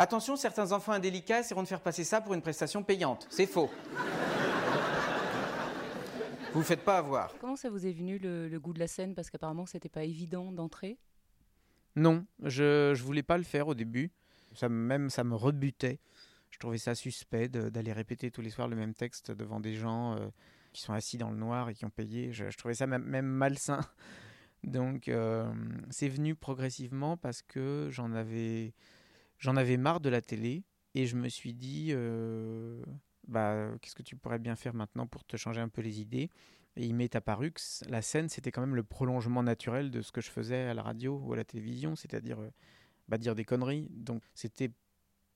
Attention, 0.01 0.37
certains 0.37 0.71
enfants 0.71 0.93
indélicats 0.93 1.41
essaieront 1.41 1.65
de 1.65 1.69
faire 1.69 1.81
passer 1.81 2.05
ça 2.05 2.21
pour 2.21 2.33
une 2.35 2.41
prestation 2.43 2.85
payante. 2.85 3.27
C'est 3.31 3.47
faux. 3.47 3.69
Vous 6.53 6.61
ne 6.61 6.65
faites 6.65 6.85
pas 6.85 6.99
avoir. 6.99 7.35
Comment 7.41 7.57
ça 7.57 7.69
vous 7.69 7.85
est 7.85 7.93
venu 7.93 8.19
le, 8.19 8.49
le 8.49 8.61
goût 8.61 8.73
de 8.73 8.79
la 8.79 8.87
scène? 8.87 9.15
Parce 9.15 9.29
qu'apparemment, 9.29 9.67
c'était 9.67 9.89
pas 9.89 10.05
évident 10.05 10.53
d'entrer. 10.53 10.99
Non, 11.97 12.25
je 12.45 12.91
ne 12.91 12.95
voulais 12.97 13.25
pas 13.25 13.39
le 13.39 13.45
faire 13.45 13.67
au 13.69 13.75
début. 13.75 14.13
Ça, 14.55 14.69
me- 14.69 14.75
même 14.87 15.11
ça 15.11 15.25
me 15.25 15.35
rebutait. 15.35 15.99
Je 16.51 16.59
trouvais 16.59 16.79
ça 16.79 16.95
suspect 16.95 17.49
d'aller 17.49 17.93
répéter 17.93 18.31
tous 18.31 18.41
les 18.41 18.51
soirs 18.51 18.69
le 18.69 18.77
même 18.77 18.95
texte 18.95 19.33
devant 19.33 19.61
des 19.61 19.75
gens 19.75 20.15
euh, 20.17 20.29
qui 20.73 20.81
sont 20.81 20.93
assis 20.95 21.19
dans 21.19 21.31
le 21.31 21.37
noir 21.37 21.69
et 21.71 21.75
qui 21.75 21.85
ont 21.85 21.91
payé. 21.91 22.33
Je, 22.33 22.49
je 22.51 22.57
trouvais 22.57 22.75
ça 22.75 22.87
même, 22.87 23.05
même 23.05 23.27
malsain. 23.27 23.81
Donc 24.65 25.09
euh, 25.09 25.53
c'est 25.91 26.09
venu 26.09 26.35
progressivement 26.35 27.17
parce 27.17 27.43
que 27.43 27.89
j'en 27.91 28.13
avais, 28.13 28.73
j'en 29.39 29.57
avais 29.57 29.77
marre 29.77 30.01
de 30.01 30.09
la 30.09 30.21
télé 30.21 30.65
et 30.95 31.07
je 31.07 31.17
me 31.17 31.29
suis 31.29 31.55
dit, 31.55 31.89
euh, 31.93 32.83
bah, 33.27 33.69
qu'est-ce 33.81 33.95
que 33.95 34.03
tu 34.03 34.17
pourrais 34.17 34.39
bien 34.39 34.57
faire 34.57 34.75
maintenant 34.75 35.07
pour 35.07 35.25
te 35.25 35.37
changer 35.37 35.61
un 35.61 35.69
peu 35.69 35.81
les 35.83 36.01
idées? 36.01 36.31
Et 36.77 36.85
il 36.87 36.95
m'est 36.95 37.17
apparu 37.17 37.51
que 37.51 37.61
la 37.89 38.03
scène, 38.03 38.29
c'était 38.29 38.51
quand 38.53 38.61
même 38.61 38.77
le 38.77 38.85
prolongement 38.85 39.43
naturel 39.43 39.91
de 39.91 40.01
ce 40.03 40.13
que 40.13 40.21
je 40.21 40.31
faisais 40.31 40.63
à 40.65 40.75
la 40.75 40.83
radio 40.83 41.21
ou 41.25 41.33
à 41.33 41.37
la 41.37 41.45
télévision, 41.45 41.97
c'est-à-dire 41.97 42.39
euh, 42.41 42.51
bah, 43.09 43.19
dire 43.19 43.35
des 43.35 43.45
conneries. 43.45 43.89
Donc 43.91 44.23
c'était 44.35 44.71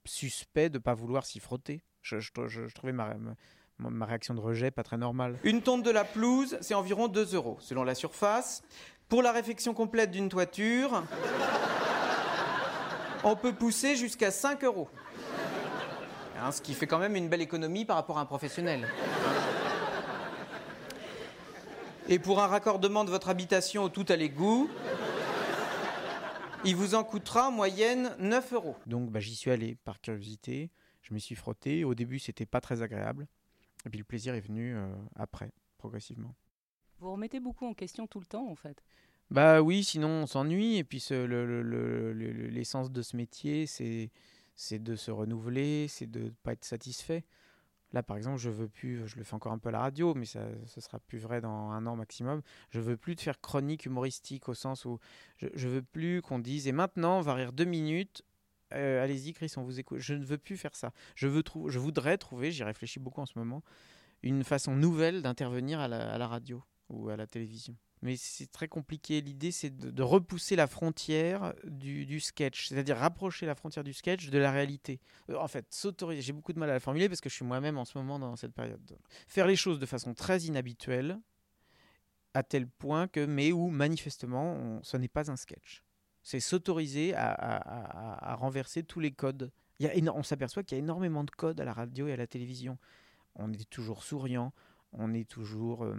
suspect 0.04 0.68
de 0.70 0.78
pas 0.78 0.94
vouloir 0.94 1.24
s'y 1.26 1.40
frotter. 1.40 1.82
Je, 2.02 2.18
trouvais 2.74 2.92
ma, 2.92 3.14
ma- 3.78 3.90
ma 3.90 4.06
réaction 4.06 4.34
de 4.34 4.40
rejet 4.40 4.70
pas 4.70 4.82
très 4.82 4.98
normale. 4.98 5.38
Une 5.44 5.62
tonte 5.62 5.82
de 5.84 5.90
la 5.90 6.04
pelouse, 6.04 6.58
c'est 6.60 6.74
environ 6.74 7.08
2 7.08 7.34
euros, 7.34 7.56
selon 7.60 7.82
la 7.84 7.94
surface. 7.94 8.62
Pour 9.08 9.22
la 9.22 9.32
réfection 9.32 9.74
complète 9.74 10.10
d'une 10.10 10.28
toiture, 10.28 11.04
on 13.24 13.36
peut 13.36 13.52
pousser 13.52 13.96
jusqu'à 13.96 14.30
5 14.30 14.64
euros. 14.64 14.88
Hein, 16.40 16.50
ce 16.50 16.60
qui 16.60 16.74
fait 16.74 16.86
quand 16.86 16.98
même 16.98 17.14
une 17.14 17.28
belle 17.28 17.40
économie 17.40 17.84
par 17.84 17.96
rapport 17.96 18.18
à 18.18 18.22
un 18.22 18.26
professionnel. 18.26 18.88
Et 22.08 22.18
pour 22.18 22.42
un 22.42 22.48
raccordement 22.48 23.04
de 23.04 23.10
votre 23.10 23.28
habitation 23.28 23.84
au 23.84 23.88
tout 23.88 24.06
à 24.08 24.16
l'égout, 24.16 24.68
il 26.64 26.74
vous 26.74 26.94
en 26.94 27.04
coûtera 27.04 27.48
en 27.48 27.52
moyenne 27.52 28.14
9 28.18 28.52
euros. 28.54 28.76
Donc 28.86 29.10
bah, 29.10 29.20
j'y 29.20 29.36
suis 29.36 29.50
allé 29.50 29.76
par 29.84 30.00
curiosité. 30.00 30.70
Je 31.02 31.14
me 31.14 31.18
suis 31.18 31.34
frotté. 31.34 31.84
Au 31.84 31.94
début, 31.94 32.18
c'était 32.18 32.46
pas 32.46 32.60
très 32.60 32.82
agréable. 32.82 33.26
Et 33.86 33.90
puis 33.90 33.98
le 33.98 34.04
plaisir 34.04 34.34
est 34.34 34.40
venu 34.40 34.74
euh, 34.76 34.92
après, 35.16 35.52
progressivement. 35.78 36.34
Vous 36.98 37.12
remettez 37.12 37.40
beaucoup 37.40 37.66
en 37.66 37.74
question 37.74 38.06
tout 38.06 38.20
le 38.20 38.26
temps, 38.26 38.48
en 38.48 38.54
fait. 38.54 38.82
Bah 39.32 39.62
oui, 39.62 39.82
sinon 39.82 40.08
on 40.08 40.26
s'ennuie. 40.26 40.76
Et 40.76 40.84
puis 40.84 41.02
le- 41.10 41.26
le- 41.26 41.62
le- 41.62 42.12
le- 42.12 42.48
l'essence 42.48 42.90
de 42.92 43.00
ce 43.02 43.16
métier, 43.16 43.66
c'est 43.66 44.10
de 44.78 44.94
se 44.96 45.10
renouveler, 45.10 45.88
c'est 45.88 46.06
de 46.10 46.24
ne 46.24 46.30
pas 46.42 46.52
être 46.52 46.64
satisfait. 46.66 47.24
Là, 47.92 48.02
par 48.02 48.16
exemple, 48.18 48.38
je 48.38 48.50
veux 48.50 48.68
plus, 48.68 49.06
je 49.08 49.16
le 49.16 49.24
fais 49.24 49.34
encore 49.34 49.52
un 49.52 49.58
peu 49.58 49.70
à 49.70 49.72
la 49.72 49.80
radio, 49.80 50.14
mais 50.14 50.26
ça, 50.26 50.40
ce 50.66 50.80
sera 50.82 51.00
plus 51.00 51.18
vrai 51.18 51.40
dans 51.40 51.70
un 51.72 51.86
an 51.86 51.96
maximum. 51.96 52.42
Je 52.70 52.80
veux 52.80 52.96
plus 52.98 53.14
de 53.16 53.20
faire 53.22 53.40
chronique 53.40 53.86
humoristique 53.86 54.48
au 54.48 54.54
sens 54.54 54.84
où 54.86 54.98
je, 55.38 55.48
je 55.54 55.68
veux 55.68 55.82
plus 55.82 56.22
qu'on 56.22 56.38
dise 56.38 56.68
et 56.68 56.72
maintenant 56.72 57.18
on 57.18 57.22
va 57.22 57.34
rire 57.34 57.52
deux 57.54 57.64
minutes. 57.66 58.22
euh, 58.74 59.02
Allez-y, 59.04 59.32
Chris, 59.34 59.52
on 59.56 59.62
vous 59.64 59.80
écoute. 59.80 60.00
Je 60.00 60.14
ne 60.14 60.24
veux 60.24 60.38
plus 60.38 60.56
faire 60.58 60.76
ça. 60.76 60.92
Je 61.16 61.28
veux 61.28 61.42
je 61.68 61.78
voudrais 61.80 62.18
trouver, 62.18 62.52
j'y 62.52 62.64
réfléchis 62.64 63.00
beaucoup 63.00 63.22
en 63.22 63.26
ce 63.26 63.38
moment, 63.38 63.62
une 64.22 64.44
façon 64.44 64.76
nouvelle 64.76 65.22
d'intervenir 65.22 65.80
à 65.80 65.88
la 65.88 66.28
radio 66.28 66.62
ou 66.90 67.08
à 67.10 67.16
la 67.16 67.26
télévision. 67.26 67.76
Mais 68.02 68.16
c'est 68.16 68.50
très 68.50 68.66
compliqué. 68.66 69.20
L'idée, 69.20 69.52
c'est 69.52 69.70
de, 69.70 70.02
repousser 70.02 70.56
la 70.56 70.66
frontière 70.66 71.54
du, 71.64 72.18
sketch, 72.18 72.68
c'est-à-dire 72.68 72.96
rapprocher 72.96 73.46
la 73.46 73.54
frontière 73.54 73.84
du 73.84 73.92
sketch 73.92 74.28
de 74.28 74.38
la 74.38 74.50
réalité. 74.50 75.00
Euh, 75.30 75.36
en 75.36 75.46
fait, 75.46 75.66
s'autoriser, 75.70 76.20
j'ai 76.20 76.32
beaucoup 76.32 76.52
de 76.52 76.58
mal 76.58 76.68
à 76.68 76.74
la 76.74 76.80
formuler 76.80 77.08
parce 77.08 77.20
que 77.20 77.28
je 77.28 77.34
suis 77.34 77.44
moi-même 77.44 77.78
en 77.78 77.84
ce 77.84 77.96
moment 77.96 78.18
dans 78.18 78.34
cette 78.34 78.52
période. 78.52 78.98
Faire 79.28 79.46
les 79.46 79.54
choses 79.54 79.78
de 79.78 79.86
façon 79.86 80.14
très 80.14 80.40
inhabituelle 80.40 81.20
à 82.34 82.42
tel 82.42 82.66
point 82.66 83.06
que, 83.06 83.24
mais 83.24 83.52
où 83.52 83.68
manifestement, 83.68 84.80
ce 84.82 84.96
n'est 84.96 85.08
pas 85.08 85.30
un 85.30 85.36
sketch. 85.36 85.84
C'est 86.24 86.40
s'autoriser 86.40 87.14
à, 87.14 87.30
à, 87.30 88.32
à, 88.32 88.34
renverser 88.34 88.82
tous 88.82 89.00
les 89.00 89.12
codes. 89.12 89.52
Il 89.78 89.86
y 89.86 90.08
a, 90.08 90.12
on 90.14 90.22
s'aperçoit 90.22 90.64
qu'il 90.64 90.76
y 90.76 90.80
a 90.80 90.82
énormément 90.82 91.24
de 91.24 91.30
codes 91.30 91.60
à 91.60 91.64
la 91.64 91.72
radio 91.72 92.08
et 92.08 92.12
à 92.12 92.16
la 92.16 92.26
télévision. 92.26 92.78
On 93.34 93.52
est 93.52 93.68
toujours 93.68 94.02
souriant, 94.02 94.52
on 94.92 95.14
est 95.14 95.28
toujours 95.28 95.84
euh, 95.84 95.94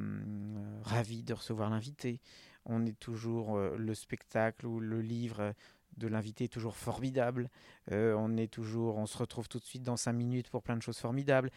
ravi 0.83 1.23
de 1.23 1.33
recevoir 1.33 1.69
l'invité, 1.69 2.21
on 2.65 2.85
est 2.85 2.97
toujours 2.97 3.57
euh, 3.57 3.75
le 3.77 3.93
spectacle 3.93 4.65
ou 4.65 4.79
le 4.79 5.01
livre 5.01 5.53
de 5.97 6.07
l'invité 6.07 6.45
est 6.45 6.53
toujours 6.53 6.75
formidable. 6.75 7.49
Euh, 7.91 8.15
on 8.17 8.37
est 8.37 8.51
toujours, 8.51 8.97
on 8.97 9.05
se 9.05 9.17
retrouve 9.17 9.47
tout 9.47 9.59
de 9.59 9.63
suite 9.63 9.83
dans 9.83 9.97
cinq 9.97 10.13
minutes 10.13 10.49
pour 10.49 10.63
plein 10.63 10.77
de 10.77 10.81
choses 10.81 10.97
formidables. 10.97 11.51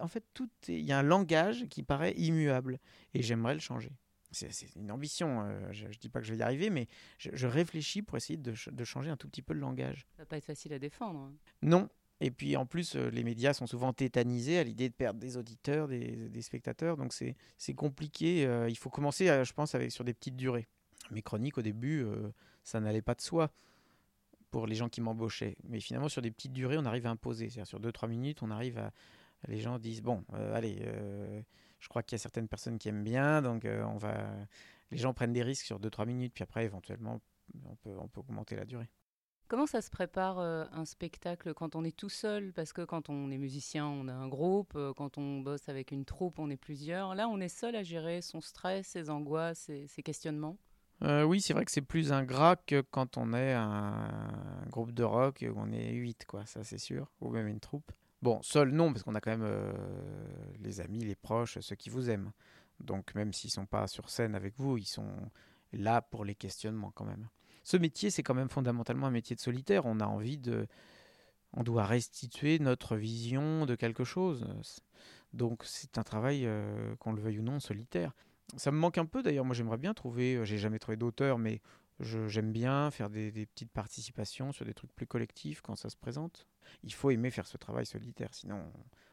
en 0.00 0.08
fait, 0.08 0.24
tout 0.34 0.50
il 0.68 0.80
y 0.80 0.92
a 0.92 0.98
un 0.98 1.02
langage 1.02 1.66
qui 1.68 1.82
paraît 1.82 2.12
immuable 2.12 2.78
et 3.14 3.22
j'aimerais 3.22 3.54
le 3.54 3.60
changer. 3.60 3.92
C'est 4.32 4.76
une 4.76 4.92
ambition. 4.92 5.42
Euh, 5.42 5.72
je 5.72 5.88
ne 5.88 5.92
dis 5.92 6.08
pas 6.08 6.20
que 6.20 6.26
je 6.26 6.32
vais 6.32 6.38
y 6.38 6.42
arriver, 6.42 6.70
mais 6.70 6.86
je, 7.18 7.46
réfléchis 7.48 8.00
pour 8.00 8.16
essayer 8.16 8.36
de, 8.36 8.84
changer 8.84 9.10
un 9.10 9.16
tout 9.16 9.28
petit 9.28 9.42
peu 9.42 9.54
le 9.54 9.60
langage. 9.60 10.06
Ça 10.16 10.22
va 10.22 10.26
pas 10.26 10.36
être 10.36 10.44
facile 10.44 10.72
à 10.72 10.78
défendre. 10.78 11.18
Hein. 11.18 11.32
Non. 11.62 11.88
Et 12.20 12.30
puis 12.30 12.56
en 12.56 12.66
plus, 12.66 12.96
euh, 12.96 13.08
les 13.10 13.24
médias 13.24 13.54
sont 13.54 13.66
souvent 13.66 13.92
tétanisés 13.92 14.58
à 14.58 14.64
l'idée 14.64 14.88
de 14.88 14.94
perdre 14.94 15.18
des 15.18 15.36
auditeurs, 15.36 15.88
des, 15.88 16.42
spectateurs. 16.42 16.96
Donc 16.96 17.12
c'est 17.12 17.74
compliqué. 17.74 18.46
Euh, 18.46 18.68
il 18.68 18.76
faut 18.76 18.90
commencer, 18.90 19.26
je 19.26 19.52
pense, 19.52 19.74
avec, 19.74 19.90
sur 19.90 20.04
des 20.04 20.14
petites 20.14 20.36
durées. 20.36 20.68
Mes 21.10 21.22
chroniques, 21.22 21.56
au 21.58 21.62
début, 21.62 22.06
ça 22.62 22.78
n'allait 22.78 23.02
pas 23.02 23.14
de 23.14 23.22
soi 23.22 23.50
pour 24.50 24.66
les 24.66 24.74
gens 24.74 24.88
qui 24.88 25.00
m'embauchaient. 25.00 25.56
Mais 25.64 25.80
finalement, 25.80 26.08
sur 26.08 26.22
des 26.22 26.30
peties 26.30 26.48
durées, 26.48 26.78
on 26.78 26.84
arrive 26.84 27.06
à 27.06 27.10
imposer. 27.10 27.48
C'est-à-dire 27.48 27.66
sur 27.66 27.80
2-3 27.80 28.08
minutes, 28.08 28.42
on 28.42 28.50
arrive 28.50 28.78
à. 28.78 28.92
Les 29.48 29.58
gens 29.58 29.78
disent 29.78 30.02
Bon, 30.02 30.24
euh, 30.34 30.54
allez, 30.54 30.80
euh, 30.82 31.40
je 31.78 31.88
crois 31.88 32.02
qu'il 32.02 32.14
y 32.14 32.16
a 32.16 32.18
certaines 32.18 32.48
personnes 32.48 32.78
qui 32.78 32.88
aiment 32.88 33.04
bien, 33.04 33.40
donc 33.42 33.64
euh, 33.64 33.82
on 33.84 33.96
va. 33.96 34.30
Les 34.90 34.98
gens 34.98 35.14
prennent 35.14 35.32
des 35.32 35.42
risques 35.42 35.64
sur 35.64 35.80
2-3 35.80 36.06
minutes, 36.06 36.34
puis 36.34 36.42
après, 36.42 36.64
éventuellement, 36.64 37.20
on 37.64 37.76
peut, 37.76 37.96
on 37.98 38.08
peut 38.08 38.20
augmenter 38.20 38.56
la 38.56 38.64
durée. 38.64 38.88
Comment 39.50 39.66
ça 39.66 39.82
se 39.82 39.90
prépare 39.90 40.38
un 40.38 40.84
spectacle 40.84 41.54
quand 41.54 41.74
on 41.74 41.82
est 41.82 41.96
tout 41.96 42.08
seul? 42.08 42.52
Parce 42.52 42.72
que 42.72 42.82
quand 42.82 43.10
on 43.10 43.32
est 43.32 43.36
musicien, 43.36 43.84
on 43.84 44.06
a 44.06 44.12
un 44.12 44.28
groupe. 44.28 44.78
quand 44.96 45.18
on 45.18 45.40
bosse 45.40 45.68
avec 45.68 45.90
une 45.90 46.04
troupe, 46.04 46.38
on 46.38 46.50
est 46.50 46.56
plusieurs. 46.56 47.16
Là, 47.16 47.28
on 47.28 47.40
est 47.40 47.48
seul 47.48 47.74
à 47.74 47.82
gérer 47.82 48.22
son 48.22 48.40
stress, 48.40 48.86
ses 48.86 49.10
angoisses, 49.10 49.68
ses 49.88 50.02
questionnements? 50.04 50.56
Euh, 51.02 51.22
oui, 51.22 51.40
c'est 51.40 51.54
vrai 51.54 51.64
que 51.64 51.70
c'est 51.70 51.80
plus 51.80 52.12
ingrat 52.12 52.56
que 52.56 52.82
quand 52.82 53.16
on 53.16 53.32
est 53.32 53.52
un, 53.52 54.66
groupe 54.68 54.92
de 54.92 55.02
rock 55.02 55.44
où 55.48 55.58
on 55.58 55.72
est 55.72 55.92
8, 55.92 56.26
quoi, 56.26 56.44
ça 56.44 56.62
c'est 56.62 56.78
sûr, 56.78 57.10
ou 57.20 57.30
même 57.30 57.48
une 57.48 57.60
troupe. 57.60 57.90
Bon, 58.20 58.42
seul 58.42 58.70
non, 58.70 58.92
parce 58.92 59.02
qu'on 59.02 59.14
a 59.14 59.20
quand 59.20 59.30
même 59.30 59.44
euh, 59.44 59.72
les 60.60 60.80
amis, 60.80 61.00
les 61.00 61.14
proches, 61.14 61.58
ceux 61.60 61.76
qui 61.76 61.88
vous 61.88 62.10
aiment. 62.10 62.32
Donc 62.80 63.14
même 63.14 63.32
s'ils 63.32 63.50
sont 63.50 63.66
pas 63.66 63.86
sur 63.86 64.10
scène 64.10 64.34
avec 64.34 64.54
vous, 64.58 64.76
ils 64.76 64.86
sont 64.86 65.10
là 65.72 66.02
pour 66.02 66.24
les 66.24 66.34
questionnements 66.34 66.92
quand 66.94 67.06
même. 67.06 67.28
Ce 67.62 67.76
métier, 67.76 68.10
c'est 68.10 68.22
quand 68.22 68.34
même 68.34 68.48
fondamentalement 68.48 69.06
un 69.06 69.10
métier 69.10 69.36
de 69.36 69.40
solitaire. 69.40 69.86
On 69.86 70.00
a 70.00 70.06
envie 70.06 70.38
de, 70.38 70.66
on 71.52 71.62
doit 71.62 71.84
restituer 71.84 72.58
notre 72.58 72.96
vision 72.96 73.66
de 73.66 73.74
quelque 73.74 74.04
chose. 74.04 74.46
Donc 75.32 75.62
c'est 75.64 75.98
un 75.98 76.02
travail, 76.02 76.46
euh, 76.46 76.94
qu'on 76.96 77.12
le 77.12 77.20
veuille 77.20 77.38
ou 77.38 77.42
non, 77.42 77.60
solitaire. 77.60 78.12
Ça 78.56 78.70
me 78.72 78.78
manque 78.78 78.98
un 78.98 79.06
peu 79.06 79.22
d'ailleurs. 79.22 79.44
Moi, 79.44 79.54
j'aimerais 79.54 79.78
bien 79.78 79.94
trouver. 79.94 80.36
Euh, 80.36 80.44
j'ai 80.44 80.58
jamais 80.58 80.78
trouvé 80.78 80.96
d'auteur, 80.96 81.38
mais 81.38 81.60
j'aime 82.00 82.52
bien 82.52 82.90
faire 82.90 83.10
des, 83.10 83.30
petites 83.30 83.70
participations 83.70 84.52
sur 84.52 84.64
des 84.64 84.74
trucs 84.74 84.92
plus 84.94 85.06
collectifs 85.06 85.60
quand 85.60 85.76
ça 85.76 85.90
se 85.90 85.96
présente. 85.96 86.46
Il 86.82 86.94
faut 86.94 87.10
aimer 87.10 87.30
faire 87.30 87.46
ce 87.46 87.58
travail 87.58 87.84
solitaire, 87.84 88.30
sinon 88.32 88.72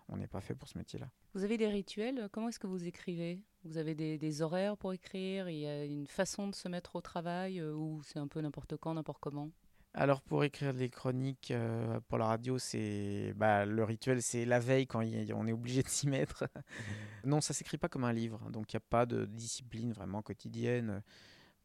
on 0.10 0.18
n'est 0.18 0.28
pas 0.28 0.42
fait 0.42 0.56
pour 0.56 0.68
ce 0.68 0.78
métier-là. 0.78 1.10
Vous 1.34 1.44
avez 1.44 1.58
des 1.58 1.68
rituels 1.68 2.30
Comment 2.32 2.50
est-ce 2.50 2.60
que 2.60 2.68
vous 2.68 2.88
écrivez? 2.88 3.44
Vous 3.64 3.78
avez 3.78 3.96
des, 3.96 4.42
horaires 4.42 4.78
pour 4.78 4.94
écrire? 4.94 5.50
Il 5.50 5.58
y 5.58 5.68
a 5.68 5.84
une 5.84 6.08
façon 6.08 6.48
de 6.48 6.56
se 6.56 6.68
mettre 6.68 6.96
au 6.96 7.02
travail 7.02 7.60
euh, 7.60 7.74
ou 7.74 8.02
c'est 8.04 8.20
un 8.20 8.28
peu 8.28 8.40
n'importe 8.40 8.78
quand, 8.78 8.94
n'importe 8.94 9.20
comment? 9.20 9.52
Alors 9.94 10.22
pour 10.22 10.44
écrire 10.44 10.74
des 10.74 10.90
chroniques 10.90 11.52
euh, 11.52 12.00
pour 12.08 12.18
la 12.20 12.28
radio, 12.28 12.60
c'est 12.60 13.34
bah, 13.36 13.66
le 13.66 13.84
rituel, 13.84 14.22
c'est 14.22 14.46
la 14.46 14.60
veille 14.60 14.86
quand 14.86 15.00
on 15.00 15.48
est 15.48 15.52
obligé 15.52 15.82
de 15.82 15.88
s'y 15.88 16.08
mettre. 16.08 16.46
non, 17.26 17.42
ça 17.42 17.54
s'écrit 17.54 17.78
pas 17.78 17.90
comme 17.90 18.04
un 18.04 18.14
livre, 18.14 18.50
donc 18.52 18.72
il 18.72 18.76
n'y 18.76 18.80
a 18.80 18.86
pas 18.90 19.06
de 19.06 19.26
discipline 19.26 19.94
vraiment 19.94 20.22
quotidienne 20.22 21.02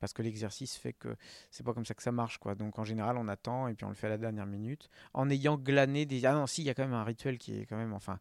parce 0.03 0.13
que 0.13 0.23
l'exercice 0.23 0.77
fait 0.77 0.95
que 0.95 1.15
c'est 1.53 1.65
pas 1.65 1.73
comme 1.73 1.87
ça 1.87 1.95
que 1.95 2.03
ça 2.03 2.11
marche 2.11 2.39
quoi. 2.39 2.57
Donc 2.57 2.77
en 2.81 2.85
général, 2.85 3.17
on 3.19 3.29
attend 3.29 3.69
et 3.69 3.75
puis 3.75 3.85
on 3.85 3.89
le 3.89 3.95
fait 3.95 4.09
à 4.09 4.11
la 4.11 4.19
dernière 4.19 4.47
minute 4.47 4.91
en 5.15 5.31
ayant 5.31 5.57
glané 5.57 6.07
des 6.07 6.27
ah 6.27 6.35
non, 6.35 6.49
si 6.49 6.63
il 6.63 6.65
y 6.65 6.71
a 6.71 6.75
quand 6.75 6.83
même 6.83 6.93
un 6.93 7.05
rituel 7.05 7.39
qui 7.39 7.57
est 7.57 7.67
quand 7.67 7.77
même 7.77 7.93
enfin 7.93 8.19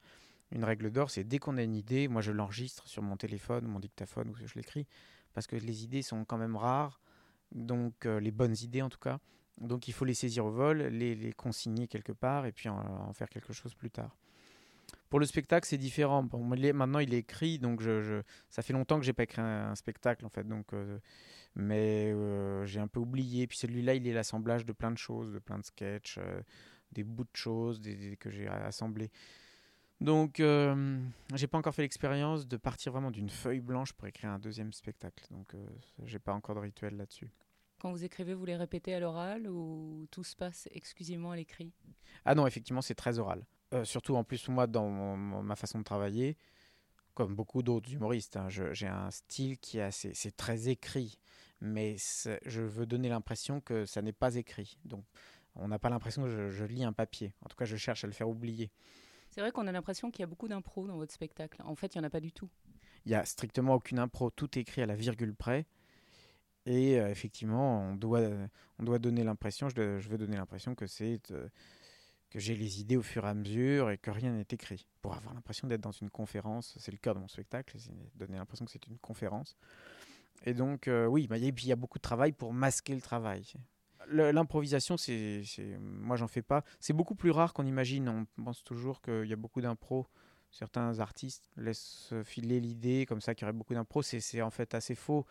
une 0.51 0.63
règle 0.63 0.91
d'or, 0.91 1.09
c'est 1.09 1.23
dès 1.23 1.39
qu'on 1.39 1.57
a 1.57 1.63
une 1.63 1.73
idée, 1.73 2.07
moi 2.07 2.21
je 2.21 2.31
l'enregistre 2.31 2.87
sur 2.87 3.01
mon 3.01 3.17
téléphone, 3.17 3.65
mon 3.65 3.79
dictaphone 3.79 4.29
ou 4.29 4.35
je 4.35 4.53
l'écris 4.53 4.85
parce 5.33 5.47
que 5.47 5.55
les 5.55 5.83
idées 5.83 6.03
sont 6.03 6.23
quand 6.23 6.37
même 6.37 6.55
rares. 6.55 7.01
Donc 7.51 8.05
euh, 8.05 8.19
les 8.19 8.31
bonnes 8.31 8.55
idées 8.61 8.83
en 8.83 8.89
tout 8.89 8.99
cas. 8.99 9.17
Donc 9.57 9.87
il 9.87 9.93
faut 9.93 10.05
les 10.05 10.13
saisir 10.13 10.45
au 10.45 10.51
vol, 10.51 10.83
les, 10.83 11.33
consigner 11.33 11.87
quelque 11.87 12.11
part 12.11 12.45
et 12.45 12.51
puis 12.51 12.69
en, 12.69 13.11
faire 13.13 13.29
quelque 13.29 13.53
chose 13.53 13.73
plus 13.73 13.89
tard. 13.89 14.15
Pour 15.11 15.19
le 15.19 15.25
spectacle, 15.25 15.67
c'est 15.67 15.77
différent. 15.77 16.23
Bon, 16.23 16.41
maintenant, 16.41 16.99
il 16.99 17.13
est 17.13 17.17
écrit, 17.17 17.59
donc 17.59 17.81
je, 17.81 18.21
ça 18.47 18.61
fait 18.61 18.71
longtemps 18.71 18.97
que 18.97 19.03
j'ai 19.03 19.11
pas 19.11 19.23
écrit 19.23 19.41
un, 19.41 19.75
spectacle 19.75 20.25
en 20.25 20.29
fait. 20.29 20.47
Donc, 20.47 20.73
euh, 20.73 20.99
mais 21.53 22.13
euh, 22.13 22.65
j'ai 22.65 22.79
un 22.79 22.87
peu 22.87 23.01
oublié. 23.01 23.45
Puis 23.45 23.57
celui-là, 23.57 23.95
il 23.95 24.07
est 24.07 24.13
l'assemblage 24.13 24.65
de 24.65 24.71
plein 24.71 24.89
de 24.89 24.97
choses, 24.97 25.33
de 25.33 25.39
plein 25.39 25.59
de 25.59 25.65
sketchs, 25.65 26.17
euh, 26.17 26.41
des 26.93 27.03
bouts 27.03 27.25
de 27.25 27.29
choses 27.35 27.81
que 28.21 28.29
j'ai 28.29 28.47
assemblés. 28.47 29.11
Donc, 29.99 30.37
j'ai 30.37 31.47
pas 31.47 31.57
encore 31.57 31.75
fait 31.75 31.81
l'expérience 31.81 32.47
de 32.47 32.55
partir 32.55 32.93
vraiment 32.93 33.11
d'une 33.11 33.29
feuille 33.29 33.59
blanche 33.59 33.91
pour 33.91 34.07
écrire 34.07 34.29
un 34.29 34.39
deuxième 34.39 34.71
spectacle. 34.71 35.25
Donc, 35.29 35.53
j'ai 36.05 36.19
pas 36.19 36.33
encore 36.33 36.55
de 36.55 36.61
rituel 36.61 36.95
là-dessus. 36.95 37.29
Quand 37.81 37.91
vous 37.91 38.05
écrivez, 38.05 38.33
vous 38.33 38.45
les 38.45 38.55
répétez 38.55 38.93
à 38.93 39.01
l'oral 39.01 39.49
ou 39.49 40.07
tout 40.09 40.23
se 40.23 40.37
passe 40.37 40.69
exclusivement 40.71 41.31
à 41.31 41.35
l'écrit? 41.35 41.73
Ah 42.23 42.33
non, 42.33 42.47
effectivement, 42.47 42.81
c'est 42.81 42.95
très 42.95 43.19
oral. 43.19 43.43
Euh, 43.73 43.85
surtout 43.85 44.15
en 44.15 44.23
plus, 44.23 44.49
moi, 44.49 44.67
dans 44.67 44.89
ma 44.89 45.55
façon 45.55 45.79
de 45.79 45.83
travailler, 45.83 46.37
comme 47.13 47.35
beaucoup 47.35 47.63
d'autres 47.63 47.91
humoristes, 47.91 48.37
hein, 48.37 48.47
j'ai 48.49 48.87
un 48.87 49.11
style 49.11 49.57
qui 49.57 49.77
est 49.77 49.83
assez. 49.83 50.13
C'est 50.13 50.35
très 50.35 50.69
écrit, 50.69 51.19
mais 51.61 51.95
je 52.45 52.61
veux 52.61 52.85
donner 52.85 53.09
l'impression 53.09 53.61
que 53.61 53.85
ça 53.85 54.01
n'est 54.01 54.13
pas 54.13 54.35
écrit. 54.35 54.77
Donc, 54.85 55.05
on 55.55 55.67
n'a 55.67 55.79
pas 55.79 55.89
l'impression 55.89 56.23
que 56.23 56.49
je, 56.49 56.63
lis 56.65 56.83
un 56.83 56.93
papier. 56.93 57.33
En 57.45 57.49
tout 57.49 57.55
cas, 57.55 57.65
je 57.65 57.75
cherche 57.75 58.03
à 58.03 58.07
le 58.07 58.13
faire 58.13 58.29
oublier. 58.29 58.71
C'est 59.29 59.41
vrai 59.41 59.51
qu'on 59.51 59.67
a 59.67 59.71
l'impression 59.71 60.11
qu'il 60.11 60.21
y 60.21 60.23
a 60.23 60.27
beaucoup 60.27 60.47
d'impro 60.47 60.87
dans 60.87 60.97
votre 60.97 61.13
spectacle. 61.13 61.61
En 61.63 61.75
fait, 61.75 61.95
il 61.95 61.97
n'y 61.97 62.03
en 62.03 62.07
a 62.07 62.09
pas 62.09 62.19
du 62.19 62.31
tout. 62.31 62.49
Il 63.05 63.09
n'y 63.09 63.15
a 63.15 63.25
strictement 63.25 63.75
aucune 63.75 63.99
impro. 63.99 64.29
Tout 64.29 64.57
est 64.57 64.61
écrit 64.61 64.81
à 64.81 64.85
la 64.85 64.95
virgule 64.95 65.33
près. 65.33 65.65
Et 66.65 66.99
euh, 66.99 67.09
effectivement, 67.09 67.81
on 67.81 67.95
doit, 67.95 68.21
on 68.77 68.83
doit 68.83 68.99
donner 68.99 69.23
l'impression, 69.23 69.67
je, 69.69 69.99
je, 69.99 70.09
veux 70.09 70.19
donner 70.19 70.37
l'impression 70.37 70.75
que 70.75 70.85
c'est 70.85 71.31
euh, 71.31 71.47
que 72.31 72.39
j'ai 72.39 72.55
les 72.55 72.79
idées 72.79 72.95
au 72.95 73.01
fur 73.01 73.25
et 73.25 73.29
à 73.29 73.33
mesure 73.33 73.91
et 73.91 73.97
que 73.97 74.09
rien 74.09 74.31
n'est 74.31 74.47
écrit. 74.49 74.87
Pour 75.01 75.13
avoir 75.13 75.33
l'impression 75.33 75.67
d'être 75.67 75.81
dans 75.81 75.91
une 75.91 76.09
conférence, 76.09 76.75
c'est 76.79 76.91
le 76.91 76.97
cœur 76.97 77.13
de 77.13 77.19
mon 77.19 77.27
spectacle, 77.27 77.77
donner 78.15 78.37
l'impression 78.37 78.65
que 78.65 78.71
c'est 78.71 78.87
une 78.87 78.97
conférence. 78.97 79.57
Et 80.45 80.53
donc, 80.53 80.87
euh, 80.87 81.05
oui, 81.05 81.27
bah, 81.27 81.37
il 81.37 81.65
y 81.65 81.71
a 81.71 81.75
beaucoup 81.75 81.99
de 81.99 82.03
travail 82.03 82.31
pour 82.31 82.53
masquer 82.53 82.95
le 82.95 83.01
travail. 83.01 83.43
L'improvisation, 84.07 84.97
c'est, 84.97 85.43
moi 85.79 86.15
j'en 86.15 86.27
fais 86.27 86.41
pas. 86.41 86.63
C'est 86.79 86.93
beaucoup 86.93 87.15
plus 87.15 87.31
rare 87.31 87.53
qu'on 87.53 87.65
imagine. 87.65 88.09
On 88.09 88.43
pense 88.43 88.63
toujours 88.63 89.01
qu'il 89.01 89.25
y 89.25 89.33
a 89.33 89.37
beaucoup 89.37 89.61
d'impro. 89.61 90.07
Certains 90.49 90.99
artistes 90.99 91.49
laissent 91.55 92.13
filer 92.23 92.59
l'idée 92.59 93.05
comme 93.07 93.21
ça 93.21 93.35
qu'il 93.35 93.43
y 93.43 93.45
aurait 93.45 93.57
beaucoup 93.57 93.73
d'impro. 93.73 94.01
C'est 94.01 94.41
en 94.41 94.49
fait 94.49 94.73
assez 94.73 94.95
faux. 94.95 95.25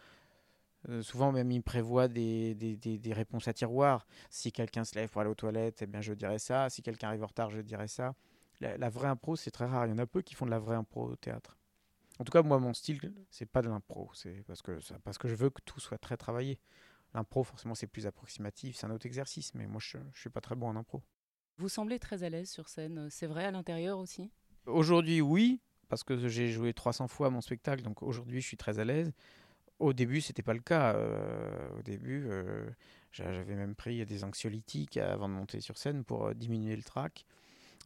Euh, 0.88 1.02
souvent 1.02 1.30
même 1.30 1.50
ils 1.50 1.62
prévoient 1.62 2.08
des, 2.08 2.54
des, 2.54 2.76
des, 2.76 3.12
réponses 3.12 3.48
à 3.48 3.52
tiroir. 3.52 4.06
Si 4.30 4.50
quelqu'un 4.50 4.84
se 4.84 4.94
lève 4.94 5.10
pour 5.10 5.20
aller 5.20 5.30
aux 5.30 5.34
toilettes, 5.34 5.82
eh 5.82 5.86
bien 5.86 6.00
je 6.00 6.14
dirais 6.14 6.38
ça. 6.38 6.70
Si 6.70 6.82
quelqu'un 6.82 7.08
arrive 7.08 7.22
en 7.22 7.26
retard, 7.26 7.50
je 7.50 7.60
dirais 7.60 7.88
ça. 7.88 8.14
La, 8.60 8.90
vraie 8.90 9.08
impro, 9.08 9.36
c'est 9.36 9.50
très 9.50 9.64
rare. 9.64 9.86
Il 9.86 9.90
y 9.90 9.92
en 9.92 9.98
a 9.98 10.06
peu 10.06 10.22
qui 10.22 10.34
font 10.34 10.44
de 10.44 10.50
la 10.50 10.58
vraie 10.58 10.76
impro 10.76 11.10
au 11.10 11.16
théâtre. 11.16 11.56
En 12.18 12.24
tout 12.24 12.32
cas, 12.32 12.42
moi, 12.42 12.58
mon 12.58 12.74
style, 12.74 13.00
c'est 13.30 13.46
pas 13.46 13.62
de 13.62 13.68
l'impro. 13.68 14.10
C'est 14.12 14.42
parce 14.46 14.60
que, 14.60 14.78
parce 15.02 15.16
que 15.16 15.28
je 15.28 15.34
veux 15.34 15.48
que 15.48 15.62
tout 15.64 15.80
soit 15.80 15.96
très 15.96 16.18
travaillé. 16.18 16.60
L'impro, 17.14 17.42
forcément, 17.42 17.74
c'est 17.74 17.86
plus 17.86 18.06
approximatif, 18.06 18.76
c'est 18.76 18.86
un 18.86 18.90
autre 18.90 19.06
exercice, 19.06 19.54
mais 19.54 19.66
moi, 19.66 19.80
je, 19.82 19.96
je 20.12 20.20
suis 20.20 20.30
pas 20.30 20.42
très 20.42 20.54
bon 20.54 20.68
en 20.68 20.76
impro. 20.76 21.02
Vous 21.56 21.70
semblez 21.70 21.98
très 21.98 22.22
à 22.22 22.28
l'aise 22.28 22.50
sur 22.50 22.68
scène. 22.68 23.08
C'est 23.10 23.26
vrai 23.26 23.46
à 23.46 23.50
l'intérieur 23.50 23.98
aussi? 23.98 24.30
Aujourd'hui, 24.66 25.20
oui, 25.22 25.60
parce 25.88 26.04
que 26.04 26.28
j'ai 26.28 26.48
joué 26.48 26.72
300 26.72 27.08
fois 27.08 27.30
mon 27.30 27.40
spectacle, 27.40 27.82
donc 27.82 28.02
aujourd'hui, 28.02 28.40
je 28.40 28.46
suis 28.46 28.56
très 28.56 28.78
à 28.78 28.84
l'aise. 28.84 29.12
Au 29.80 29.94
début, 29.94 30.20
c'était 30.20 30.42
pas 30.42 30.52
le 30.52 30.60
cas. 30.60 30.94
Euh, 30.94 31.78
au 31.78 31.82
début, 31.82 32.26
euh, 32.28 32.68
j'avais 33.12 33.54
même 33.54 33.74
pris 33.74 34.04
des 34.04 34.24
anxiolytiques 34.24 34.98
avant 34.98 35.26
de 35.26 35.32
monter 35.32 35.62
sur 35.62 35.78
scène 35.78 36.04
pour 36.04 36.26
euh, 36.26 36.34
diminuer 36.34 36.76
le 36.76 36.82
trac. 36.82 37.24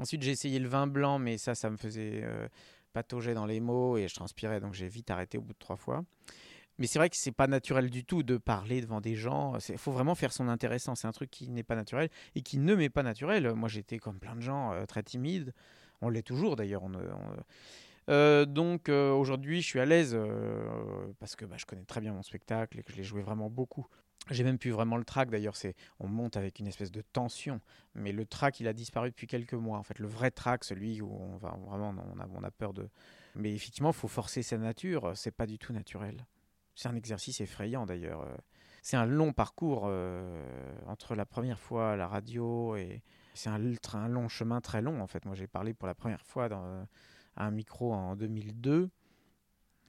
Ensuite, 0.00 0.22
j'ai 0.22 0.32
essayé 0.32 0.58
le 0.58 0.68
vin 0.68 0.88
blanc, 0.88 1.20
mais 1.20 1.38
ça, 1.38 1.54
ça 1.54 1.70
me 1.70 1.76
faisait 1.76 2.24
patauger 2.92 3.32
dans 3.32 3.46
les 3.46 3.60
mots 3.60 3.96
et 3.96 4.08
je 4.08 4.14
transpirais, 4.16 4.58
donc 4.58 4.74
j'ai 4.74 4.88
vite 4.88 5.08
arrêté 5.08 5.38
au 5.38 5.40
bout 5.40 5.52
de 5.52 5.58
trois 5.58 5.76
fois. 5.76 6.04
Mais 6.78 6.88
c'est 6.88 6.98
vrai 6.98 7.08
que 7.10 7.16
c'est 7.16 7.30
pas 7.30 7.46
naturel 7.46 7.88
du 7.90 8.04
tout 8.04 8.24
de 8.24 8.36
parler 8.36 8.80
devant 8.80 9.00
des 9.00 9.14
gens. 9.14 9.56
Il 9.68 9.78
faut 9.78 9.92
vraiment 9.92 10.16
faire 10.16 10.32
son 10.32 10.48
intéressant. 10.48 10.96
C'est 10.96 11.06
un 11.06 11.12
truc 11.12 11.30
qui 11.30 11.48
n'est 11.48 11.62
pas 11.62 11.76
naturel 11.76 12.08
et 12.34 12.42
qui 12.42 12.58
ne 12.58 12.74
m'est 12.74 12.90
pas 12.90 13.04
naturel. 13.04 13.54
Moi, 13.54 13.68
j'étais 13.68 13.98
comme 13.98 14.18
plein 14.18 14.34
de 14.34 14.40
gens 14.40 14.84
très 14.88 15.04
timide. 15.04 15.54
On 16.00 16.08
l'est 16.08 16.24
toujours 16.24 16.56
d'ailleurs. 16.56 16.82
On, 16.82 16.90
Euh, 18.08 18.44
donc 18.44 18.88
euh, 18.88 19.12
aujourd'hui, 19.12 19.62
je 19.62 19.66
suis 19.66 19.80
à 19.80 19.84
l'aise 19.84 20.16
parce 21.18 21.37
que 21.37 21.44
bah, 21.44 21.56
je 21.58 21.66
connais 21.66 21.84
très 21.84 22.00
bien 22.00 22.12
mon 22.12 22.23
spectacle 22.23 22.78
et 22.78 22.82
que 22.82 22.92
je 22.92 22.96
l'ai 22.96 23.04
joué 23.04 23.23
vraiment 23.23 23.50
beaucoup. 23.50 23.87
J'ai 24.30 24.42
même 24.42 24.58
plus 24.58 24.70
vraiment 24.70 24.96
le 24.96 25.04
track 25.04 25.28
d'ailleurs, 25.28 25.56
c'est 25.56 25.75
on 26.00 26.08
monte 26.08 26.38
avec 26.38 26.58
une 26.58 26.66
espèce 26.66 26.90
de 26.90 27.02
tension, 27.02 27.61
mais 27.94 28.11
le 28.11 28.25
track 28.25 28.58
il 28.58 28.68
a 28.68 28.73
disparu 28.73 29.11
depuis 29.11 29.26
quelques 29.26 29.54
mois. 29.54 29.76
En 29.76 29.82
fait, 29.82 29.99
le 29.99 30.08
vrai 30.08 30.30
track, 30.30 30.64
celui 30.64 31.02
où 31.02 31.12
on 31.12 31.37
va 31.37 31.58
vraiment 31.68 31.94
on 32.34 32.42
a, 32.42 32.50
peur 32.50 32.73
de. 32.73 32.88
Mais 33.34 33.52
effectivement, 33.52 33.90
il 33.90 33.96
faut 33.96 34.08
forcer 34.08 34.42
sa 34.42 34.56
nature, 34.56 35.12
c'est 35.14 35.30
pas 35.30 35.46
du 35.46 35.58
tout 35.58 35.75
naturel. 35.75 36.26
C'est 36.75 36.88
un 36.88 36.96
exercice 36.96 37.42
effrayant 37.42 37.84
d'ailleurs. 37.84 38.26
C'est 38.80 38.96
un 38.96 39.04
long 39.04 39.34
parcours 39.34 39.90
entre 40.87 41.14
la 41.14 41.26
première 41.26 41.61
fois 41.61 41.92
à 41.92 41.96
la 41.96 42.08
radio 42.08 42.76
et 42.76 43.02
c'est 43.34 43.50
un 43.50 43.58
long 44.08 44.28
chemin 44.28 44.62
très 44.62 44.80
long 44.80 45.02
en 45.02 45.06
fait. 45.06 45.26
Moi 45.26 45.34
j'ai 45.34 45.46
parlé 45.46 45.75
pour 45.75 45.87
la 45.87 45.94
première 45.94 46.23
fois 46.23 46.49
dans, 46.49 46.87
à 47.36 47.46
un 47.46 47.50
micro 47.50 47.92
en 47.92 48.16
2002. 48.16 48.90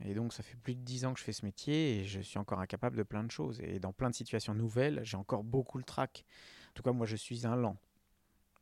Et 0.03 0.13
donc, 0.13 0.33
ça 0.33 0.43
fait 0.43 0.57
plus 0.57 0.75
de 0.75 0.81
dix 0.81 1.05
ans 1.05 1.13
que 1.13 1.19
je 1.19 1.23
fais 1.23 1.31
ce 1.31 1.45
métier 1.45 1.99
et 1.99 2.05
je 2.05 2.19
suis 2.19 2.37
encore 2.37 2.59
incapable 2.59 2.97
de 2.97 3.03
plein 3.03 3.23
de 3.23 3.31
choses. 3.31 3.61
Et 3.61 3.79
dans 3.79 3.93
plein 3.93 4.09
de 4.09 4.15
situations 4.15 4.53
nouvelles, 4.53 5.01
j'ai 5.03 5.15
encore 5.15 5.43
beaucoup 5.43 5.77
le 5.77 5.85
trac. 5.85 6.25
En 6.69 6.73
tout 6.73 6.83
cas, 6.83 6.91
moi, 6.91 7.05
je 7.05 7.15
suis 7.15 7.47
un 7.47 7.55
lent 7.55 7.77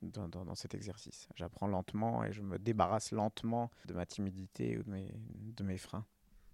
dans, 0.01 0.27
dans, 0.27 0.55
cet 0.55 0.75
exercice. 0.75 1.27
J'apprends 1.35 1.67
lentement 1.67 2.23
et 2.23 2.31
je 2.31 2.41
me 2.41 2.59
débarrasse 2.59 3.11
lentement 3.11 3.71
de 3.85 3.93
ma 3.93 4.05
timidité 4.05 4.77
ou 4.77 4.83
de 4.83 4.89
mes, 4.89 5.11
de 5.55 5.63
mes 5.63 5.77
freins. 5.77 6.05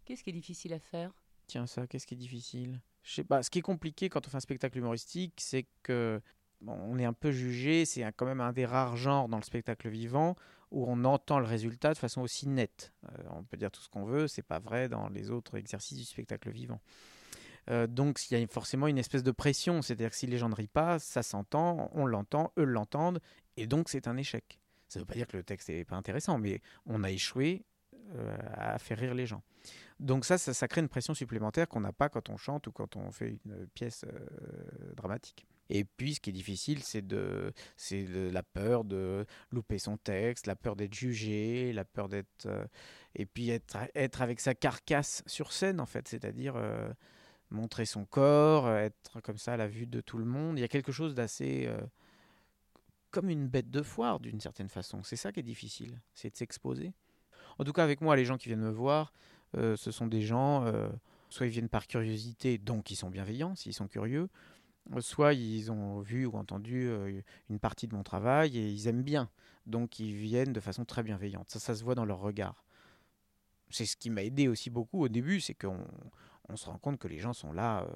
Qu'est-ce 0.05 0.23
qui 0.23 0.29
est 0.29 0.33
difficile 0.33 0.73
à 0.73 0.79
faire? 0.79 1.11
Tiens, 1.47 1.67
ça, 1.67 1.87
qu'est-ce 1.87 2.07
qui 2.07 2.13
est 2.13 2.17
difficile? 2.17 2.79
Je 3.03 3.13
sais 3.13 3.23
pas. 3.23 3.43
Ce 3.43 3.49
qui 3.49 3.59
est 3.59 3.63
compliqué 3.63 4.09
quand 4.09 4.25
on 4.27 4.29
fait 4.29 4.37
un 4.37 4.41
spectacle 4.41 4.77
humoristique, 4.77 5.33
c'est 5.37 5.67
que 5.83 6.21
on 6.67 6.97
est 6.99 7.05
un 7.05 7.13
peu 7.13 7.31
jugé. 7.31 7.85
C'est 7.85 8.03
quand 8.13 8.25
même 8.25 8.41
un 8.41 8.53
des 8.53 8.65
rares 8.65 8.97
genres 8.97 9.29
dans 9.29 9.37
le 9.37 9.43
spectacle 9.43 9.89
vivant 9.89 10.35
où 10.71 10.85
on 10.87 11.03
entend 11.03 11.39
le 11.39 11.45
résultat 11.45 11.93
de 11.93 11.97
façon 11.97 12.21
aussi 12.21 12.47
nette. 12.47 12.93
Euh, 13.05 13.23
on 13.31 13.43
peut 13.43 13.57
dire 13.57 13.71
tout 13.71 13.81
ce 13.81 13.89
qu'on 13.89 14.05
veut, 14.05 14.27
c'est 14.27 14.43
pas 14.43 14.59
vrai 14.59 14.89
dans 14.89 15.09
les 15.09 15.31
autres 15.31 15.57
exercices 15.57 15.97
du 15.97 16.05
spectacle 16.05 16.49
vivant. 16.51 16.79
Euh, 17.69 17.87
donc 17.87 18.19
il 18.29 18.39
y 18.39 18.43
a 18.43 18.47
forcément 18.47 18.87
une 18.87 18.97
espèce 18.97 19.23
de 19.23 19.31
pression, 19.31 19.81
c'est-à-dire 19.81 20.11
que 20.11 20.15
si 20.15 20.27
les 20.27 20.37
gens 20.37 20.49
ne 20.49 20.55
rient 20.55 20.67
pas, 20.67 20.99
ça 20.99 21.23
s'entend, 21.23 21.89
on 21.93 22.05
l'entend, 22.05 22.51
eux 22.57 22.63
l'entendent, 22.63 23.19
et 23.57 23.67
donc 23.67 23.89
c'est 23.89 24.07
un 24.07 24.17
échec. 24.17 24.59
Ça 24.87 24.99
ne 24.99 25.03
veut 25.03 25.07
pas 25.07 25.15
dire 25.15 25.27
que 25.27 25.37
le 25.37 25.43
texte 25.43 25.69
n'est 25.69 25.85
pas 25.85 25.95
intéressant, 25.95 26.39
mais 26.39 26.61
on 26.85 27.03
a 27.03 27.11
échoué 27.11 27.63
euh, 28.15 28.37
à 28.53 28.79
faire 28.79 28.97
rire 28.97 29.13
les 29.13 29.25
gens. 29.25 29.43
Donc 29.99 30.23
ça, 30.23 30.37
ça, 30.37 30.67
crée 30.67 30.81
une 30.81 30.87
pression 30.87 31.13
supplémentaire 31.13 31.67
qu'on 31.67 31.81
n'a 31.81 31.91
pas 31.91 32.09
quand 32.09 32.29
on 32.29 32.37
chante 32.37 32.67
ou 32.67 32.71
quand 32.71 32.95
on 32.95 33.11
fait 33.11 33.37
une 33.45 33.67
pièce 33.67 34.05
dramatique. 34.95 35.45
Et 35.69 35.83
puis, 35.83 36.15
ce 36.15 36.19
qui 36.19 36.31
est 36.31 36.33
difficile, 36.33 36.81
c'est 36.81 37.05
de, 37.05 37.53
c'est 37.77 38.03
la 38.07 38.41
peur 38.41 38.83
de 38.83 39.25
louper 39.51 39.77
son 39.77 39.97
texte, 39.97 40.47
la 40.47 40.55
peur 40.55 40.75
d'être 40.75 40.93
jugé, 40.93 41.71
la 41.73 41.85
peur 41.85 42.09
d'être. 42.09 42.47
Euh, 42.47 42.65
et 43.15 43.25
puis, 43.25 43.49
être, 43.49 43.77
être 43.93 44.21
avec 44.21 44.39
sa 44.39 44.55
carcasse 44.55 45.23
sur 45.27 45.51
scène, 45.53 45.79
en 45.79 45.85
fait, 45.85 46.07
c'est-à-dire 46.07 46.55
euh, 46.55 46.91
montrer 47.51 47.85
son 47.85 48.05
corps, 48.05 48.69
être 48.71 49.21
comme 49.21 49.37
ça 49.37 49.53
à 49.53 49.57
la 49.57 49.67
vue 49.67 49.85
de 49.85 50.01
tout 50.01 50.17
le 50.17 50.25
monde. 50.25 50.57
Il 50.57 50.61
y 50.61 50.65
a 50.65 50.69
quelque 50.69 50.91
chose 50.91 51.13
d'assez. 51.13 51.65
Euh, 51.67 51.79
comme 53.11 53.29
une 53.31 53.47
bête 53.47 53.71
de 53.71 53.81
foire, 53.81 54.19
d'une 54.19 54.39
certaine 54.39 54.69
façon. 54.69 55.01
C'est 55.01 55.15
ça 55.15 55.31
qui 55.31 55.39
est 55.39 55.43
difficile, 55.43 55.99
c'est 56.13 56.29
de 56.29 56.35
s'exposer. 56.35 56.93
En 57.57 57.63
tout 57.63 57.73
cas, 57.73 57.83
avec 57.83 58.01
moi, 58.01 58.15
les 58.15 58.23
gens 58.23 58.37
qui 58.37 58.49
viennent 58.49 58.61
me 58.61 58.69
voir, 58.69 59.13
ce 59.55 59.89
sont 59.89 60.05
des 60.05 60.21
gens. 60.21 60.71
soit 61.29 61.47
ils 61.47 61.51
viennent 61.51 61.69
par 61.69 61.87
curiosité, 61.87 62.59
donc 62.59 62.91
ils 62.91 62.95
sont 62.95 63.09
bienveillants, 63.09 63.55
s'ils 63.55 63.73
sont 63.73 63.87
curieux 63.87 64.29
soit 64.99 65.33
ils 65.33 65.71
ont 65.71 65.99
vu 65.99 66.25
ou 66.25 66.35
entendu 66.35 66.89
une 67.49 67.59
partie 67.59 67.87
de 67.87 67.95
mon 67.95 68.03
travail 68.03 68.57
et 68.57 68.69
ils 68.69 68.87
aiment 68.87 69.03
bien. 69.03 69.29
Donc 69.65 69.99
ils 69.99 70.13
viennent 70.13 70.53
de 70.53 70.59
façon 70.59 70.85
très 70.85 71.03
bienveillante. 71.03 71.49
Ça, 71.49 71.59
ça 71.59 71.75
se 71.75 71.83
voit 71.83 71.95
dans 71.95 72.05
leur 72.05 72.19
regard. 72.19 72.63
C'est 73.69 73.85
ce 73.85 73.95
qui 73.95 74.09
m'a 74.09 74.23
aidé 74.23 74.47
aussi 74.47 74.69
beaucoup 74.69 75.03
au 75.03 75.09
début, 75.09 75.41
c'est 75.41 75.53
qu'on 75.53 75.85
on 76.49 76.55
se 76.55 76.65
rend 76.65 76.79
compte 76.79 76.97
que 76.97 77.07
les 77.07 77.19
gens 77.19 77.33
sont 77.33 77.51
là 77.51 77.87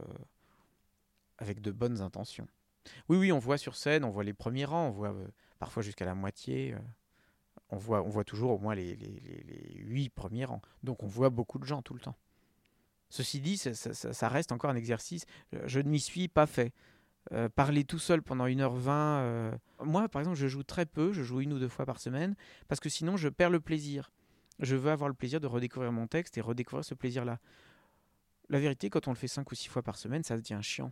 avec 1.39 1.62
de 1.62 1.71
bonnes 1.71 2.01
intentions. 2.01 2.47
Oui, 3.09 3.17
oui, 3.17 3.31
on 3.31 3.39
voit 3.39 3.57
sur 3.57 3.75
scène, 3.75 4.03
on 4.03 4.09
voit 4.12 4.23
les 4.23 4.33
premiers 4.33 4.65
rangs, 4.65 4.87
on 4.87 4.91
voit 4.91 5.15
parfois 5.57 5.81
jusqu'à 5.81 6.05
la 6.05 6.15
moitié. 6.15 6.75
on, 7.70 7.77
voit, 7.77 8.24
toujours 8.24 8.51
au 8.51 8.59
moins 8.59 8.75
les 8.75 8.98
huit 9.77 10.09
premiers 10.09 10.46
rangs. 10.46 10.61
Donc 10.83 11.01
on 11.01 11.07
voit 11.07 11.29
beaucoup 11.29 11.57
de 11.57 11.65
gens 11.65 11.81
tout 11.81 11.96
le 11.96 12.01
temps. 12.01 12.15
Ceci 13.13 13.41
dit, 13.41 13.57
ça, 13.59 14.27
reste 14.27 14.51
encore 14.51 14.71
un 14.71 14.75
exercice. 14.75 15.27
Je 15.65 15.79
ne 15.79 15.87
m'y 15.87 15.99
suis 15.99 16.27
pas 16.27 16.47
fait. 16.47 16.73
Euh, 17.31 17.47
parler 17.47 17.83
tout 17.83 17.99
seul 17.99 18.23
pendant 18.23 18.47
1h20. 18.47 18.89
Euh, 18.89 19.51
moi, 19.83 20.09
par 20.09 20.21
exemple, 20.21 20.35
je 20.35 20.47
joue 20.47 20.63
très 20.63 20.87
peu, 20.87 21.13
je 21.13 21.21
joue 21.21 21.39
une 21.39 21.53
ou 21.53 21.59
deux 21.59 21.67
fois 21.67 21.85
par 21.85 21.99
semaine, 21.99 22.33
parce 22.67 22.81
que 22.81 22.89
sinon, 22.89 23.15
je 23.15 23.29
perds 23.29 23.51
le 23.51 23.59
plaisir. 23.59 24.09
Je 24.57 24.75
veux 24.75 24.89
avoir 24.89 25.09
le 25.09 25.13
plaisir 25.13 25.39
de 25.39 25.45
redécouvrir 25.45 25.91
mon 25.91 26.07
texte 26.07 26.39
et 26.39 26.41
redécouvrir 26.41 26.83
ce 26.83 26.95
plaisir-là. 26.95 27.37
La 28.49 28.59
vérité, 28.59 28.89
quand 28.89 29.07
on 29.07 29.11
le 29.11 29.15
fait 29.15 29.27
cinq 29.27 29.51
ou 29.51 29.53
six 29.53 29.67
fois 29.67 29.83
par 29.83 29.97
semaine, 29.97 30.23
ça 30.23 30.35
devient 30.35 30.59
chiant. 30.63 30.91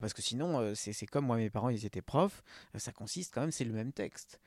Parce 0.00 0.14
que 0.14 0.22
sinon, 0.22 0.58
euh, 0.58 0.74
c'est 0.74 1.06
comme 1.06 1.26
moi, 1.26 1.36
mes 1.36 1.50
parents, 1.50 1.68
ils 1.68 1.86
étaient 1.86 2.02
profs, 2.02 2.42
ça 2.74 2.90
consiste 2.90 3.32
quand 3.32 3.42
même, 3.42 3.52
c'est 3.52 3.64
le 3.64 3.72
même 3.72 3.92
texte. 3.92 4.40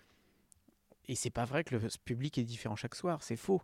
Et 1.05 1.15
c'est 1.15 1.29
pas 1.29 1.45
vrai 1.45 1.63
que 1.63 1.73
le 1.73 1.88
public 2.03 2.38
est 2.38 2.43
différent 2.43 2.75
chaque 2.75 2.95
soir, 2.95 3.23
c'est 3.23 3.38
faux 3.38 3.61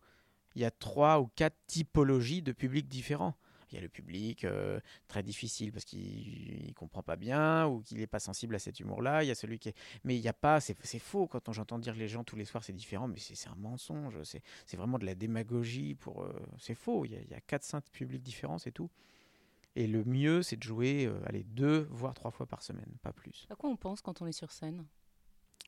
il 0.55 0.61
y 0.61 0.65
a 0.65 0.71
trois 0.71 1.19
ou 1.19 1.27
quatre 1.35 1.57
typologies 1.67 2.41
de 2.41 2.51
publics 2.51 2.87
différents. 2.87 3.35
Il 3.71 3.75
y 3.75 3.77
a 3.77 3.81
le 3.81 3.87
public 3.87 4.43
euh, 4.43 4.81
très 5.07 5.23
difficile 5.23 5.71
parce 5.71 5.85
qu'il 5.85 6.67
ne 6.67 6.73
comprend 6.73 7.03
pas 7.03 7.15
bien 7.15 7.67
ou 7.67 7.81
qu'il 7.81 7.99
n'est 7.99 8.07
pas 8.07 8.19
sensible 8.19 8.53
à 8.55 8.59
cet 8.59 8.81
humour-là. 8.81 9.23
Il 9.23 9.27
y 9.27 9.31
a 9.31 9.35
celui 9.35 9.59
qui 9.59 9.69
est... 9.69 9.75
Mais 10.03 10.17
il 10.17 10.21
n'y 10.21 10.27
a 10.27 10.33
pas... 10.33 10.59
C'est 10.59 10.99
faux 10.99 11.25
quand 11.25 11.53
j'entends 11.53 11.79
dire 11.79 11.95
les 11.95 12.09
gens 12.09 12.25
tous 12.25 12.35
les 12.35 12.43
soirs 12.43 12.65
c'est 12.65 12.73
différent, 12.73 13.07
mais 13.07 13.17
c'est 13.17 13.47
un 13.47 13.55
mensonge. 13.55 14.19
C'est 14.23 14.75
vraiment 14.75 14.99
de 14.99 15.05
la 15.05 15.15
démagogie. 15.15 15.95
pour. 15.95 16.23
Euh, 16.23 16.33
c'est 16.57 16.75
faux. 16.75 17.05
Il 17.05 17.13
y, 17.13 17.15
a, 17.15 17.21
il 17.21 17.29
y 17.29 17.33
a 17.33 17.39
quatre, 17.39 17.63
cinq 17.63 17.85
publics 17.91 18.21
différents, 18.21 18.57
c'est 18.57 18.73
tout. 18.73 18.89
Et 19.77 19.87
le 19.87 20.03
mieux, 20.03 20.43
c'est 20.43 20.57
de 20.57 20.63
jouer 20.63 21.05
euh, 21.05 21.17
allez, 21.25 21.43
deux, 21.43 21.87
voire 21.91 22.13
trois 22.13 22.31
fois 22.31 22.45
par 22.45 22.61
semaine, 22.63 22.91
pas 23.01 23.13
plus. 23.13 23.47
À 23.49 23.55
quoi 23.55 23.69
on 23.69 23.77
pense 23.77 24.01
quand 24.01 24.21
on 24.21 24.27
est 24.27 24.33
sur 24.33 24.51
scène? 24.51 24.85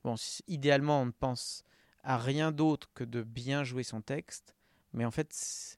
Bon, 0.03 0.15
idéalement, 0.47 1.03
on 1.03 1.05
ne 1.05 1.11
pense 1.11 1.63
à 2.03 2.17
rien 2.17 2.51
d'autre 2.51 2.91
que 2.93 3.05
de 3.05 3.23
bien 3.23 3.63
jouer 3.63 3.83
son 3.83 4.01
texte 4.01 4.57
mais 4.93 5.05
en 5.05 5.11
fait, 5.11 5.77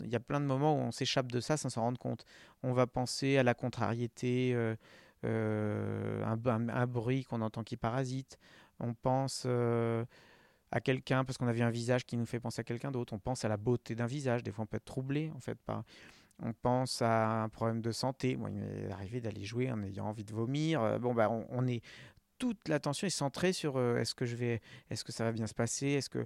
il 0.00 0.10
y 0.10 0.16
a 0.16 0.20
plein 0.20 0.40
de 0.40 0.46
moments 0.46 0.74
où 0.74 0.80
on 0.80 0.92
s'échappe 0.92 1.30
de 1.30 1.40
ça 1.40 1.56
sans 1.56 1.68
s'en 1.68 1.82
rendre 1.82 1.98
compte. 1.98 2.24
On 2.62 2.72
va 2.72 2.86
penser 2.86 3.38
à 3.38 3.42
la 3.42 3.54
contrariété, 3.54 4.52
euh, 4.54 4.76
euh, 5.24 6.24
un, 6.24 6.86
bruit 6.86 7.24
qu'on 7.24 7.40
entend 7.40 7.62
qui 7.62 7.76
parasite. 7.76 8.38
On 8.80 8.94
pense 8.94 9.44
euh, 9.46 10.04
à 10.70 10.80
quelqu'un 10.80 11.24
parce 11.24 11.38
qu'on 11.38 11.48
a 11.48 11.52
vu 11.52 11.62
un 11.62 11.70
visage 11.70 12.06
qui 12.06 12.16
nous 12.16 12.26
fait 12.26 12.40
penser 12.40 12.60
à 12.60 12.64
quelqu'un 12.64 12.90
d'autre. 12.90 13.12
On 13.12 13.18
pense 13.18 13.44
à 13.44 13.48
la 13.48 13.56
beauté 13.56 13.94
d'un 13.94 14.06
visage. 14.06 14.42
Des 14.42 14.52
fois, 14.52 14.64
on 14.64 14.66
peut 14.66 14.76
être 14.76 14.84
troublé 14.84 15.30
en 15.34 15.40
fait. 15.40 15.58
On 16.40 16.52
pense 16.52 17.02
à 17.02 17.42
un 17.42 17.48
problème 17.48 17.80
de 17.80 17.92
santé. 17.92 18.36
Moi, 18.36 18.50
il 18.50 18.56
m'est 18.56 18.92
arrivé 18.92 19.20
d'aller 19.20 19.44
jouer 19.44 19.70
en 19.70 19.82
ayant 19.82 20.06
envie 20.06 20.24
de 20.24 20.32
vomir. 20.32 20.98
Bon, 21.00 21.14
bah, 21.14 21.28
on 21.30 21.66
est 21.66 21.82
toute 22.38 22.68
l'attention 22.68 23.08
est 23.08 23.10
centrée 23.10 23.52
sur 23.52 23.80
est-ce 23.98 24.14
que 24.14 24.24
je 24.24 24.36
vais, 24.36 24.60
est-ce 24.90 25.02
que 25.02 25.10
ça 25.10 25.24
va 25.24 25.32
bien 25.32 25.48
se 25.48 25.54
passer, 25.54 25.88
est-ce 25.88 26.08
que 26.08 26.24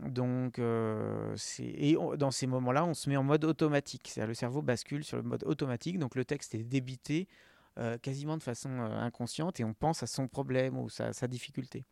donc, 0.00 0.58
euh, 0.58 1.36
et 1.58 1.96
dans 2.16 2.30
ces 2.30 2.46
moments-là, 2.46 2.84
on 2.84 2.94
se 2.94 3.10
met 3.10 3.16
en 3.16 3.22
mode 3.22 3.44
automatique. 3.44 4.08
C'est-à-dire 4.08 4.28
le 4.28 4.34
cerveau 4.34 4.62
bascule 4.62 5.04
sur 5.04 5.18
le 5.18 5.22
mode 5.22 5.44
automatique. 5.44 5.98
Donc, 5.98 6.14
le 6.14 6.24
texte 6.24 6.54
est 6.54 6.64
débité 6.64 7.28
euh, 7.78 7.98
quasiment 7.98 8.36
de 8.36 8.42
façon 8.42 8.70
euh, 8.70 8.98
inconsciente 8.98 9.60
et 9.60 9.64
on 9.64 9.74
pense 9.74 10.02
à 10.02 10.06
son 10.06 10.28
problème 10.28 10.78
ou 10.78 10.88
sa, 10.88 11.12
sa 11.12 11.28
difficulté. 11.28 11.84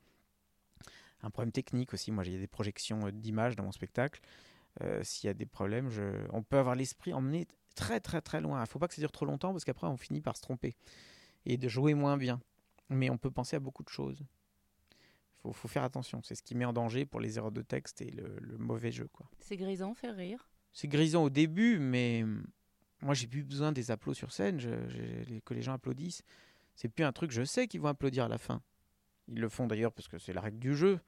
Un 1.23 1.31
problème 1.31 1.53
technique 1.53 1.93
aussi. 1.93 2.11
Moi, 2.11 2.25
j'ai 2.25 2.39
des 2.39 2.47
projections 2.47 3.11
d'images 3.13 3.55
dans 3.55 3.65
mon 3.65 3.73
spectacle. 3.73 4.21
S'il 5.03 5.27
y 5.27 5.31
a 5.31 5.35
des 5.35 5.47
problèmes, 5.47 5.91
on 6.33 6.43
peut 6.43 6.57
avoir 6.57 6.77
l'esprit 6.77 7.13
emmené 7.13 7.47
très, 7.75 8.01
très, 8.01 8.23
très 8.23 8.41
loin. 8.41 8.59
Il 8.59 8.63
ne 8.63 8.67
faut 8.67 8.79
pas 8.79 8.89
que 8.89 8.95
ça 8.95 9.03
dure 9.03 9.13
trop 9.13 9.27
longtemps 9.27 9.53
parce 9.53 9.65
qu'après, 9.65 9.87
on 9.89 9.99
finit 9.99 10.23
par 10.23 10.37
se 10.37 10.43
tromper 10.43 10.77
et 11.45 11.59
de 11.59 11.69
jouer 11.69 11.93
moins 11.93 12.17
bien. 12.17 12.41
Mais 12.89 13.11
on 13.11 13.19
peut 13.19 13.33
penser 13.33 13.57
à 13.57 13.61
beaucoup 13.61 13.83
de 13.83 13.91
choses 13.91 14.25
faut, 15.43 15.53
faut 15.53 15.69
faire 15.69 15.85
attention. 15.85 16.23
C'est 16.23 16.35
ce 16.35 16.43
qui 16.43 16.55
met 16.55 16.65
en 16.65 16.73
danger 16.73 17.05
pour 17.05 17.21
les 17.21 17.39
erreurs 17.39 17.53
de 17.53 17.63
texte 17.63 18.03
et 18.03 18.11
le, 18.11 18.59
mauvais 18.59 18.93
jeu. 18.93 19.09
quoi. 19.13 19.27
C'est 19.41 19.57
grisant, 19.57 19.95
faire 19.95 20.17
rire 20.17 20.49
C'est 20.73 20.89
grisant 20.89 21.25
au 21.25 21.31
début, 21.31 21.79
mais 21.79 22.23
hum, 22.23 22.45
moi, 23.03 23.15
j'ai 23.15 23.27
plus 23.27 23.45
besoin 23.45 23.73
des 23.73 23.91
applaudissements 23.91 24.29
sur 24.29 24.33
scène, 24.33 24.59
que 25.45 25.55
les 25.55 25.63
gens 25.63 25.73
applaudissent. 25.73 26.23
C'est 26.75 26.89
plus 26.89 27.05
un 27.05 27.13
truc, 27.13 27.31
je 27.31 27.45
sais 27.45 27.67
qu'ils 27.67 27.81
vont 27.81 27.89
applaudir 27.89 28.25
à 28.25 28.29
la 28.29 28.39
fin. 28.39 28.63
Ils 29.29 29.41
le 29.41 29.49
font 29.49 29.67
d'ailleurs 29.67 29.93
parce 29.93 30.09
que 30.09 30.19
c'est 30.19 30.33
la 30.33 30.41
règle 30.41 30.59
du 30.59 30.75
jeu. 30.75 30.99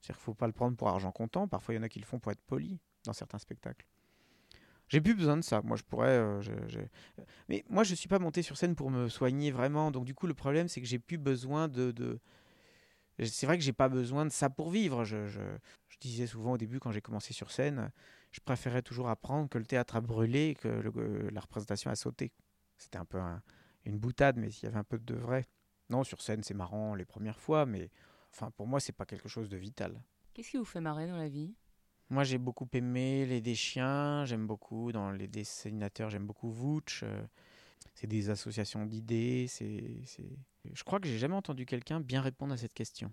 C'est-à-dire 0.00 0.16
qu'il 0.16 0.22
ne 0.22 0.24
faut 0.24 0.34
pas 0.34 0.46
le 0.46 0.52
prendre 0.52 0.76
pour 0.76 0.88
argent 0.88 1.12
comptant. 1.12 1.46
Parfois, 1.46 1.74
il 1.74 1.76
y 1.78 1.80
en 1.80 1.82
a 1.82 1.88
qui 1.88 2.00
le 2.00 2.06
font 2.06 2.18
pour 2.18 2.32
être 2.32 2.40
poli 2.42 2.80
dans 3.04 3.12
certains 3.12 3.38
spectacles. 3.38 3.86
J'ai 4.88 5.00
plus 5.00 5.14
besoin 5.14 5.36
de 5.36 5.42
ça. 5.42 5.62
Moi, 5.62 5.76
je 5.76 5.84
pourrais. 5.84 6.08
Euh, 6.08 6.42
mais 7.48 7.64
moi, 7.68 7.84
je 7.84 7.94
suis 7.94 8.08
pas 8.08 8.18
monté 8.18 8.42
sur 8.42 8.56
scène 8.56 8.74
pour 8.74 8.90
me 8.90 9.08
soigner 9.08 9.52
vraiment. 9.52 9.90
Donc, 9.92 10.04
du 10.04 10.14
coup, 10.14 10.26
le 10.26 10.34
problème, 10.34 10.68
c'est 10.68 10.80
que 10.80 10.86
j'ai 10.86 10.98
plus 10.98 11.18
besoin 11.18 11.68
de, 11.68 11.92
de, 11.92 12.18
c'est 13.26 13.46
vrai 13.46 13.58
que 13.58 13.64
j'ai 13.64 13.72
pas 13.72 13.88
besoin 13.88 14.24
de 14.24 14.30
ça 14.30 14.50
pour 14.50 14.70
vivre. 14.70 15.04
Je, 15.04 15.26
je, 15.26 15.40
je 15.88 15.98
disais 15.98 16.26
souvent 16.26 16.52
au 16.52 16.58
début, 16.58 16.78
quand 16.80 16.92
j'ai 16.92 17.00
commencé 17.00 17.32
sur 17.32 17.50
scène, 17.50 17.90
je 18.30 18.40
préférais 18.40 18.82
toujours 18.82 19.08
apprendre 19.08 19.48
que 19.48 19.58
le 19.58 19.66
théâtre 19.66 19.96
a 19.96 20.00
brûlé, 20.00 20.56
que 20.60 20.68
la 21.32 21.40
représentation 21.40 21.90
a 21.90 21.96
sauté. 21.96 22.32
C'était 22.76 22.98
un 22.98 23.04
peu 23.04 23.18
une 23.84 23.98
boutade, 23.98 24.36
mais 24.36 24.50
s'il 24.50 24.64
y 24.64 24.66
avait 24.68 24.78
un 24.78 24.84
peu 24.84 24.98
de 24.98 25.14
vrai. 25.14 25.46
Non, 25.88 26.04
sur 26.04 26.22
scène, 26.22 26.42
c'est 26.42 26.54
marrant 26.54 26.94
les 26.94 27.04
premières 27.04 27.40
fois, 27.40 27.66
mais 27.66 27.90
enfin, 28.32 28.50
pour 28.52 28.66
moi, 28.66 28.78
c'est 28.80 28.92
pas 28.92 29.06
quelque 29.06 29.28
chose 29.28 29.48
de 29.48 29.56
vital. 29.56 30.00
Qu'est-ce 30.32 30.50
qui 30.50 30.56
vous 30.56 30.64
fait 30.64 30.80
marrer 30.80 31.06
dans 31.08 31.16
la 31.16 31.28
vie? 31.28 31.54
Moi, 32.08 32.24
j'ai 32.24 32.38
beaucoup 32.38 32.68
aimé 32.72 33.26
Les 33.26 33.40
Des 33.40 33.54
Chiens, 33.54 34.24
j'aime 34.24 34.46
beaucoup, 34.46 34.92
dans 34.92 35.10
les 35.10 35.28
dessinateurs, 35.28 36.10
j'aime 36.10 36.26
beaucoup 36.26 36.50
Vouch. 36.50 37.02
euh, 37.02 37.22
c'est 37.94 38.06
des 38.06 38.30
associations 38.30 38.86
d'idées. 38.86 39.46
C'est, 39.48 40.02
Je 40.72 40.84
crois 40.84 41.00
que 41.00 41.08
j'ai 41.08 41.18
jamais 41.18 41.34
entendu 41.34 41.66
quelqu'un 41.66 42.00
bien 42.00 42.20
répondre 42.20 42.54
à 42.54 42.56
cette 42.56 42.74
question. 42.74 43.12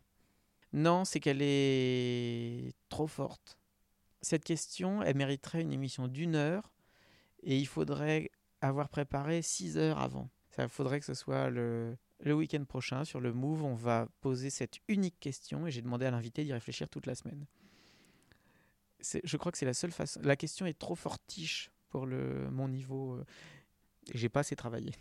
Non, 0.74 1.06
c'est 1.06 1.20
qu'elle 1.20 1.42
est 1.42 2.74
trop 2.90 3.08
forte. 3.08 3.58
Cette 4.22 4.44
question, 4.44 5.02
elle 5.02 5.16
mériterait 5.16 5.62
une 5.62 5.72
émission 5.72 6.08
d'une 6.08 6.36
heure 6.36 6.72
et 7.44 7.58
il 7.58 7.68
faudrait 7.68 8.32
avoir 8.62 8.90
préparé 8.90 9.42
six 9.42 9.78
heures 9.78 10.00
avant. 10.00 10.30
Ça 10.50 10.68
faudrait 10.68 11.00
que 11.00 11.06
ce 11.06 11.14
soit 11.14 11.50
le, 11.50 11.96
le 12.22 12.34
week-end 12.34 12.64
prochain 12.66 13.06
sur 13.06 13.20
le 13.20 13.32
Move. 13.34 13.64
On 13.64 13.76
va 13.76 14.08
poser 14.22 14.50
cette 14.50 14.80
unique 14.88 15.20
question 15.20 15.68
et 15.68 15.72
j'ai 15.72 15.82
demandé 15.82 16.06
à 16.06 16.12
l'invité 16.12 16.44
d'y 16.44 16.54
réfléchir 16.54 16.90
toute 16.90 17.06
la 17.06 17.16
semaine. 17.16 17.46
Je 19.24 19.38
crois 19.38 19.52
que 19.52 19.58
c'est 19.58 19.66
la 19.66 19.76
seule 19.76 19.92
façon. 19.92 20.20
La 20.24 20.36
question 20.36 20.66
est 20.66 20.78
trop 20.78 20.96
fortiche 20.96 21.72
pour 21.90 22.06
le, 22.06 22.50
mon 22.50 22.68
niveau 22.68 23.16
euh, 23.16 23.26
j'ai 24.14 24.30
pas 24.30 24.42
assez 24.42 24.56
travaillé. 24.56 24.92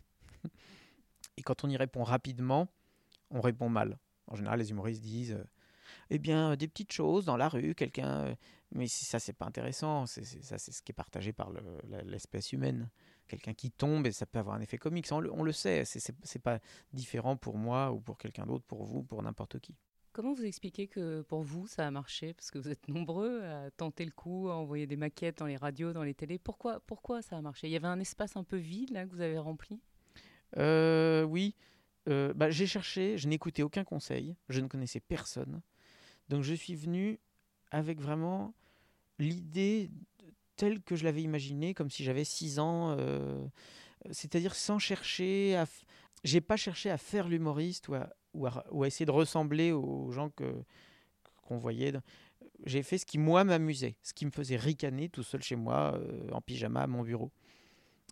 et 1.37 1.43
quand 1.43 1.65
on 1.65 1.69
y 1.69 1.77
répond 1.77 2.05
rapidement, 2.05 2.69
on 3.31 3.41
répond 3.41 3.69
mal. 3.69 3.99
En 4.27 4.37
général, 4.37 4.59
les 4.59 4.71
humoristes 4.71 5.03
disent 5.03 5.33
euh, 5.33 5.45
Eh 6.11 6.19
bien, 6.19 6.53
euh, 6.53 6.57
des 6.57 6.69
petites 6.69 6.93
choses 6.93 7.25
dans 7.25 7.37
la 7.37 7.49
rue, 7.49 7.75
quelqu'un. 7.75 8.27
euh, 8.27 8.35
Mais 8.73 8.89
si 8.89 9.05
ça, 9.05 9.19
c'est 9.19 9.33
pas 9.33 9.47
intéressant. 9.47 10.07
C'est, 10.07 10.25
ça, 10.25 10.59
c'est 10.59 10.73
ce 10.73 10.83
qui 10.83 10.93
est 10.93 10.95
partagé 10.95 11.33
par 11.33 11.51
l'espèce 12.05 12.53
humaine. 12.53 12.91
Quelqu'un 13.29 13.55
qui 13.55 13.71
tombe, 13.71 14.07
et 14.07 14.13
ça 14.13 14.27
peut 14.27 14.39
avoir 14.39 14.57
un 14.57 14.61
effet 14.61 14.79
comique. 14.79 15.09
On, 15.11 15.21
le, 15.21 15.53
sait. 15.53 15.85
C'est, 15.85 16.01
c'est 16.23 16.39
pas 16.39 16.61
différent 16.93 17.37
pour 17.37 17.57
moi 17.57 17.93
ou 17.93 18.01
pour 18.01 18.19
quelqu'un 18.19 18.47
d'autre, 18.47 18.65
pour 18.65 18.85
vous, 18.85 19.03
pour 19.03 19.23
n'importe 19.23 19.59
qui. 19.59 19.77
Comment 20.17 20.33
vous 20.33 20.47
expliquez 20.47 20.87
que 20.87 21.21
pour 21.21 21.43
vous, 21.43 21.67
ça 21.67 21.87
a 21.87 21.91
marché? 21.91 22.33
Parce 22.33 22.51
que 22.51 22.59
vous 22.59 22.71
êtes 22.71 22.89
nombreux 22.89 23.43
à 23.43 23.71
tenter 23.71 24.03
le 24.03 24.11
coup, 24.11 24.49
à 24.49 24.57
envoyer 24.57 24.87
des 24.87 24.97
maquettes 24.97 25.37
dans 25.37 25.45
les 25.45 25.59
radios, 25.59 25.93
dans 25.93 26.05
les 26.05 26.15
télés. 26.15 26.39
Pourquoi, 26.39 26.81
pourquoi 26.81 27.21
ça 27.21 27.37
a 27.37 27.43
marché? 27.43 27.67
Il 27.67 27.71
y 27.71 27.77
avait 27.77 27.87
un 27.87 28.01
espace 28.01 28.35
un 28.35 28.43
peu 28.43 28.57
vide 28.57 28.93
là 28.93 29.05
que 29.05 29.11
vous 29.11 29.21
avez 29.21 29.37
rempli? 29.37 29.79
Euh, 30.57 31.23
oui, 31.25 31.55
Euh, 32.09 32.33
bah, 32.33 32.49
j'ai 32.49 32.67
cherché, 32.67 33.19
je 33.19 33.29
n'écoutais 33.29 33.63
aucun 33.63 33.85
conseil, 33.85 34.37
je 34.49 34.63
ne 34.63 34.69
connaissais 34.69 35.01
personne. 35.01 35.61
Donc 36.31 36.45
je 36.45 36.55
suis 36.55 36.77
venu 36.77 37.19
avec 37.71 38.01
vraiment 38.01 38.55
l'idée 39.19 39.91
telle 40.55 40.81
que 40.81 40.97
je 40.97 41.05
l'avais 41.05 41.23
imaginée, 41.23 41.75
comme 41.75 41.91
si 41.91 42.05
j'avais 42.05 42.25
6 42.25 42.59
ans, 42.59 42.97
euh, 42.99 43.45
c'est-à-dire 44.13 44.55
sans 44.55 44.79
chercher 44.79 45.57
à... 45.57 45.67
J'ai 46.25 46.41
pas 46.41 46.57
cherché 46.57 46.91
à 46.91 46.97
faire 46.97 47.29
l'humoriste 47.29 47.89
ou 47.89 47.95
à, 47.95 48.09
ou, 48.37 48.47
à, 48.47 48.65
ou 48.71 48.83
à 48.85 48.87
essayer 48.87 49.07
de 49.07 49.11
ressembler 49.11 49.73
aux 49.73 50.11
gens 50.11 50.31
que 50.31 50.45
qu'on 51.47 51.59
voyait. 51.59 51.93
J'ai 52.65 52.83
fait 52.83 52.99
ce 52.99 53.07
qui, 53.07 53.19
moi, 53.19 53.45
m'amusait, 53.45 53.97
ce 54.03 54.13
qui 54.13 54.27
me 54.27 54.31
faisait 54.31 54.57
ricaner 54.57 55.09
tout 55.09 55.23
seul 55.23 55.43
chez 55.43 55.57
moi, 55.57 55.95
euh, 55.95 56.29
en 56.33 56.41
pyjama, 56.41 56.83
à 56.83 56.87
mon 56.87 57.03
bureau. 57.03 57.31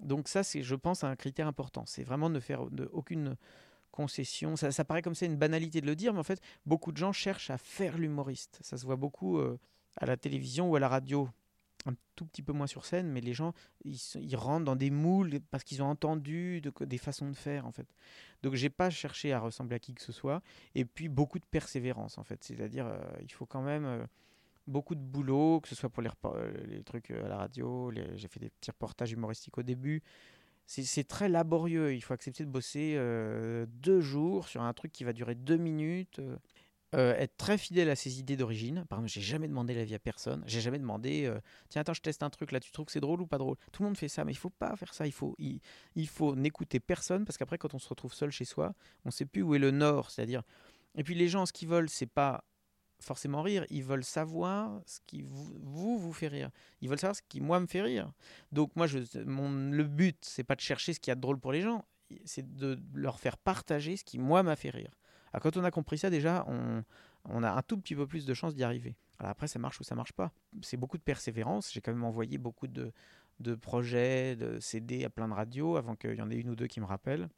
Donc 0.03 0.29
ça, 0.29 0.43
c'est, 0.43 0.63
je 0.63 0.75
pense, 0.75 1.05
un 1.05 1.17
critère 1.17 1.47
important. 1.47 1.85
C'est 1.87 2.05
vraiment 2.05 2.29
de 2.29 2.35
ne 2.37 2.41
faire 2.41 2.63
aucune 2.93 3.37
concession. 3.91 4.57
Ça, 4.57 4.73
ça 4.73 4.85
paraît 4.85 5.03
comme 5.03 5.15
c'est 5.15 5.27
une 5.27 5.37
banalité 5.37 5.81
de 5.81 5.87
le 5.87 5.97
dire, 5.97 6.13
mais 6.13 6.19
en 6.19 6.25
fait, 6.25 6.41
beaucoup 6.67 6.93
de 6.93 6.97
gens 6.97 7.13
cherchent 7.13 7.51
à 7.51 7.59
faire 7.59 7.97
l'humoriste. 7.97 8.59
Ça 8.63 8.77
se 8.77 8.85
voit 8.85 8.97
beaucoup 8.97 9.39
euh, 9.39 9.59
à 9.97 10.07
la 10.07 10.17
télévision 10.17 10.69
ou 10.71 10.77
à 10.77 10.81
la 10.81 10.89
radio. 10.89 11.29
Un 11.87 11.95
tout 12.17 12.25
petit 12.25 12.43
peu 12.43 12.53
moins 12.55 12.67
sur 12.67 12.87
scène, 12.87 13.11
mais 13.11 13.21
les 13.21 13.35
gens, 13.35 13.53
ils, 13.85 14.37
rentrent 14.37 14.65
dans 14.65 14.77
des 14.77 14.91
moules 14.91 15.41
parce 15.51 15.65
qu'ils 15.65 15.83
ont 15.83 15.89
entendu 15.91 16.63
de- 16.63 16.85
des 16.87 16.97
façons 16.99 17.29
de 17.29 17.37
faire, 17.37 17.67
en 17.67 17.73
fait. 17.73 17.87
Donc, 18.43 18.55
j'ai 18.55 18.71
pas 18.71 18.89
cherché 18.89 19.33
à 19.35 19.39
ressembler 19.41 19.77
à 19.77 19.79
qui 19.79 19.93
que 19.95 20.01
ce 20.03 20.13
soit. 20.13 20.43
Et 20.75 20.87
puis, 20.87 21.09
beaucoup 21.09 21.39
de 21.39 21.45
persévérance, 21.45 22.17
en 22.17 22.25
fait. 22.25 22.43
C'est-à-dire, 22.43 22.87
euh, 22.87 22.99
il 23.23 23.31
faut 23.33 23.47
quand 23.47 23.63
même... 23.63 23.85
euh, 23.85 24.07
beaucoup 24.67 24.95
de 24.95 25.01
boulot, 25.01 25.61
que 25.61 25.69
ce 25.69 25.75
soit 25.75 25.91
pour 25.91 26.03
les, 26.03 26.09
euh, 26.25 26.83
trucs 26.85 27.11
à 27.11 27.29
la 27.29 27.37
radio, 27.37 27.93
j'ai 28.15 28.29
fait 28.29 28.41
des 28.41 28.49
petits 28.49 28.71
reportages 28.71 29.13
humoristiques 29.13 29.59
au 29.59 29.63
début. 29.63 30.03
C'est 30.67 31.07
très 31.07 31.29
laborieux, 31.29 31.95
il 31.95 32.01
faut 32.01 32.15
accepter 32.15 32.45
de 32.45 32.51
bosser 32.51 32.97
deux 33.69 34.01
jours 34.01 34.49
sur 34.49 34.63
un 34.63 34.73
truc 34.73 34.93
qui 34.93 35.05
va 35.05 35.13
durer 35.13 35.35
deux 35.35 35.59
minutes. 35.59 36.23
Euh, 36.95 37.15
être 37.17 37.37
très 37.37 37.59
fidèle 37.59 37.91
à 37.91 37.97
ses 37.97 38.21
idées 38.21 38.37
d'origine. 38.37 38.85
Par 38.89 38.99
exemple, 38.99 39.13
j'ai 39.13 39.21
jamais 39.21 39.49
demandé 39.49 39.75
l'avis 39.75 39.95
à 39.95 39.99
personne. 39.99 40.43
J'ai 40.47 40.61
jamais 40.61 40.79
demandé, 40.79 41.27
euh, 41.27 41.41
tiens, 41.69 41.81
attends, 41.83 41.95
je 41.95 42.01
teste 42.01 42.23
un 42.23 42.31
truc 42.31 42.53
là, 42.53 42.61
tu 42.61 42.71
trouves 42.71 42.87
que 42.87 42.93
c'est 42.93 43.01
drôle 43.01 43.21
ou 43.21 43.27
pas 43.27 43.39
drôle? 43.39 43.57
Tout 43.73 43.83
le 43.83 43.89
monde 43.89 43.99
fait 43.99 44.09
ça, 44.09 44.25
mais 44.25 44.33
il 44.33 44.39
faut 44.39 44.51
pas 44.51 44.75
faire 44.77 44.95
ça. 44.95 45.07
Il 45.07 45.13
faut, 45.13 45.35
il, 45.39 45.61
il 45.97 46.09
faut 46.09 46.35
n'écouter 46.37 46.81
personne 46.81 47.25
parce 47.25 47.37
qu'après, 47.37 47.59
quand 47.59 47.75
on 47.75 47.79
se 47.79 47.89
retrouve 47.89 48.15
seul 48.15 48.31
chez 48.31 48.45
soi, 48.45 48.75
on 49.05 49.11
sait 49.11 49.27
plus 49.27 49.43
où 49.43 49.55
est 49.55 49.59
le 49.59 49.71
nord. 49.71 50.11
C'est-à-dire, 50.11 50.43
et 50.97 51.05
puis 51.05 51.15
les 51.15 51.29
gens, 51.29 51.47
ce 51.47 51.53
qu'ils 51.53 51.69
veulent, 51.69 51.91
c'est 51.91 52.07
pas 52.07 52.45
forcément 53.01 53.43
rire. 53.43 53.65
Ils 53.71 53.83
veulent 53.85 54.05
savoir 54.05 54.81
ce 54.87 55.01
qui 55.07 55.23
vous, 55.23 55.53
vous, 55.61 55.99
vous 55.99 56.13
fait 56.13 56.29
rire. 56.29 56.51
Ils 56.81 56.89
veulent 56.89 56.99
savoir 56.99 57.17
ce 57.17 57.23
qui, 57.29 57.41
moi, 57.41 57.61
me 57.61 57.67
fait 57.67 57.83
rire. 57.83 58.13
Donc, 58.53 58.75
moi, 58.77 58.87
je, 58.87 58.99
mon, 59.25 59.51
le 59.71 59.85
but, 59.85 60.17
c'est 60.23 60.45
pas 60.45 60.55
de 60.55 60.61
chercher 60.61 60.95
ce 60.95 61.01
qu'il 61.01 61.11
y 61.11 61.13
a 61.13 61.17
de 61.17 61.21
drôle 61.21 61.39
pour 61.39 61.53
les 61.53 61.61
gens, 61.61 61.85
c'est 62.25 62.55
de 62.57 62.79
leur 62.95 63.19
faire 63.19 63.37
partager 63.37 63.97
ce 63.97 64.05
qui, 64.05 64.19
moi, 64.19 64.43
m'a 64.43 64.57
fait 64.57 64.71
rire. 64.71 64.93
Alors, 65.35 65.43
quand 65.43 65.57
on 65.57 65.65
a 65.65 65.73
compris 65.73 65.99
ça, 65.99 66.11
déjà, 66.11 66.47
on, 67.25 67.43
a 67.43 67.51
un 67.51 67.63
tout 67.63 67.77
petit 67.77 67.97
peu 67.97 68.07
plus 68.07 68.25
de 68.25 68.35
chances 68.35 68.55
d'y 68.55 68.63
arriver. 68.63 68.95
Après, 69.19 69.49
ça 69.49 69.59
marche 69.59 69.81
ou 69.81 69.83
ça 69.83 69.97
marche 69.97 70.13
pas. 70.13 70.33
C'est 70.63 70.77
beaucoup 70.77 70.97
de 70.97 71.03
persévérance. 71.03 71.73
J'ai 71.73 71.81
quand 71.81 71.93
même 71.93 72.05
envoyé 72.05 72.39
beaucoup 72.39 72.69
de, 72.69 72.93
projets, 73.57 74.37
de 74.37 74.61
CD 74.61 75.05
à 75.05 75.11
plein 75.11 75.27
de 75.27 75.33
radios 75.33 75.77
avant 75.77 75.97
qu'il 75.97 76.15
y 76.15 76.23
en 76.23 76.31
ait 76.31 76.37
une 76.37 76.51
ou 76.51 76.55
deux 76.55 76.69
qui 76.69 76.79
me 76.79 76.85
rappellent. 76.85 77.29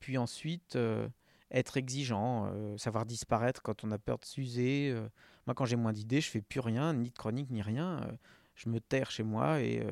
Puis 0.00 0.18
ensuite, 0.18 0.74
euh, 0.74 1.08
être 1.52 1.76
exigeant, 1.76 2.50
euh, 2.52 2.76
savoir 2.76 3.06
disparaître 3.06 3.62
quand 3.62 3.84
on 3.84 3.92
a 3.92 3.98
peur 3.98 4.18
de 4.18 4.24
s'user. 4.24 4.90
euh. 4.92 5.08
moi, 5.46 5.54
quand 5.54 5.64
j'ai 5.64 5.76
moins 5.76 5.92
d'idées, 5.92 6.20
je 6.20 6.30
fais 6.30 6.42
plus 6.42 6.58
rien, 6.58 6.92
ni 6.92 7.10
de 7.10 7.16
chronique, 7.16 7.50
ni 7.50 7.62
rien. 7.62 8.00
je 8.56 8.68
me 8.68 8.80
terre 8.80 9.12
chez 9.12 9.22
moi 9.22 9.60
et 9.60 9.86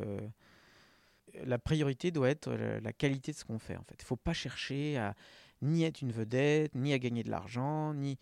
la 1.44 1.58
priorité 1.58 2.10
doit 2.10 2.28
être 2.28 2.50
la, 2.50 2.80
la 2.80 2.92
qualité 2.92 3.30
de 3.30 3.36
ce 3.36 3.44
qu'on 3.44 3.60
fait. 3.60 3.76
En 3.76 3.84
fait, 3.84 3.94
il 4.00 4.04
faut 4.04 4.16
pas 4.16 4.32
chercher 4.32 4.96
à 4.98 5.14
ni 5.66 5.84
être 5.84 6.02
une 6.02 6.12
vedette, 6.12 6.74
ni 6.74 6.92
à 6.92 6.98
gagner 6.98 7.22
de 7.22 7.30
l'argent, 7.30 7.94
ni 7.94 8.18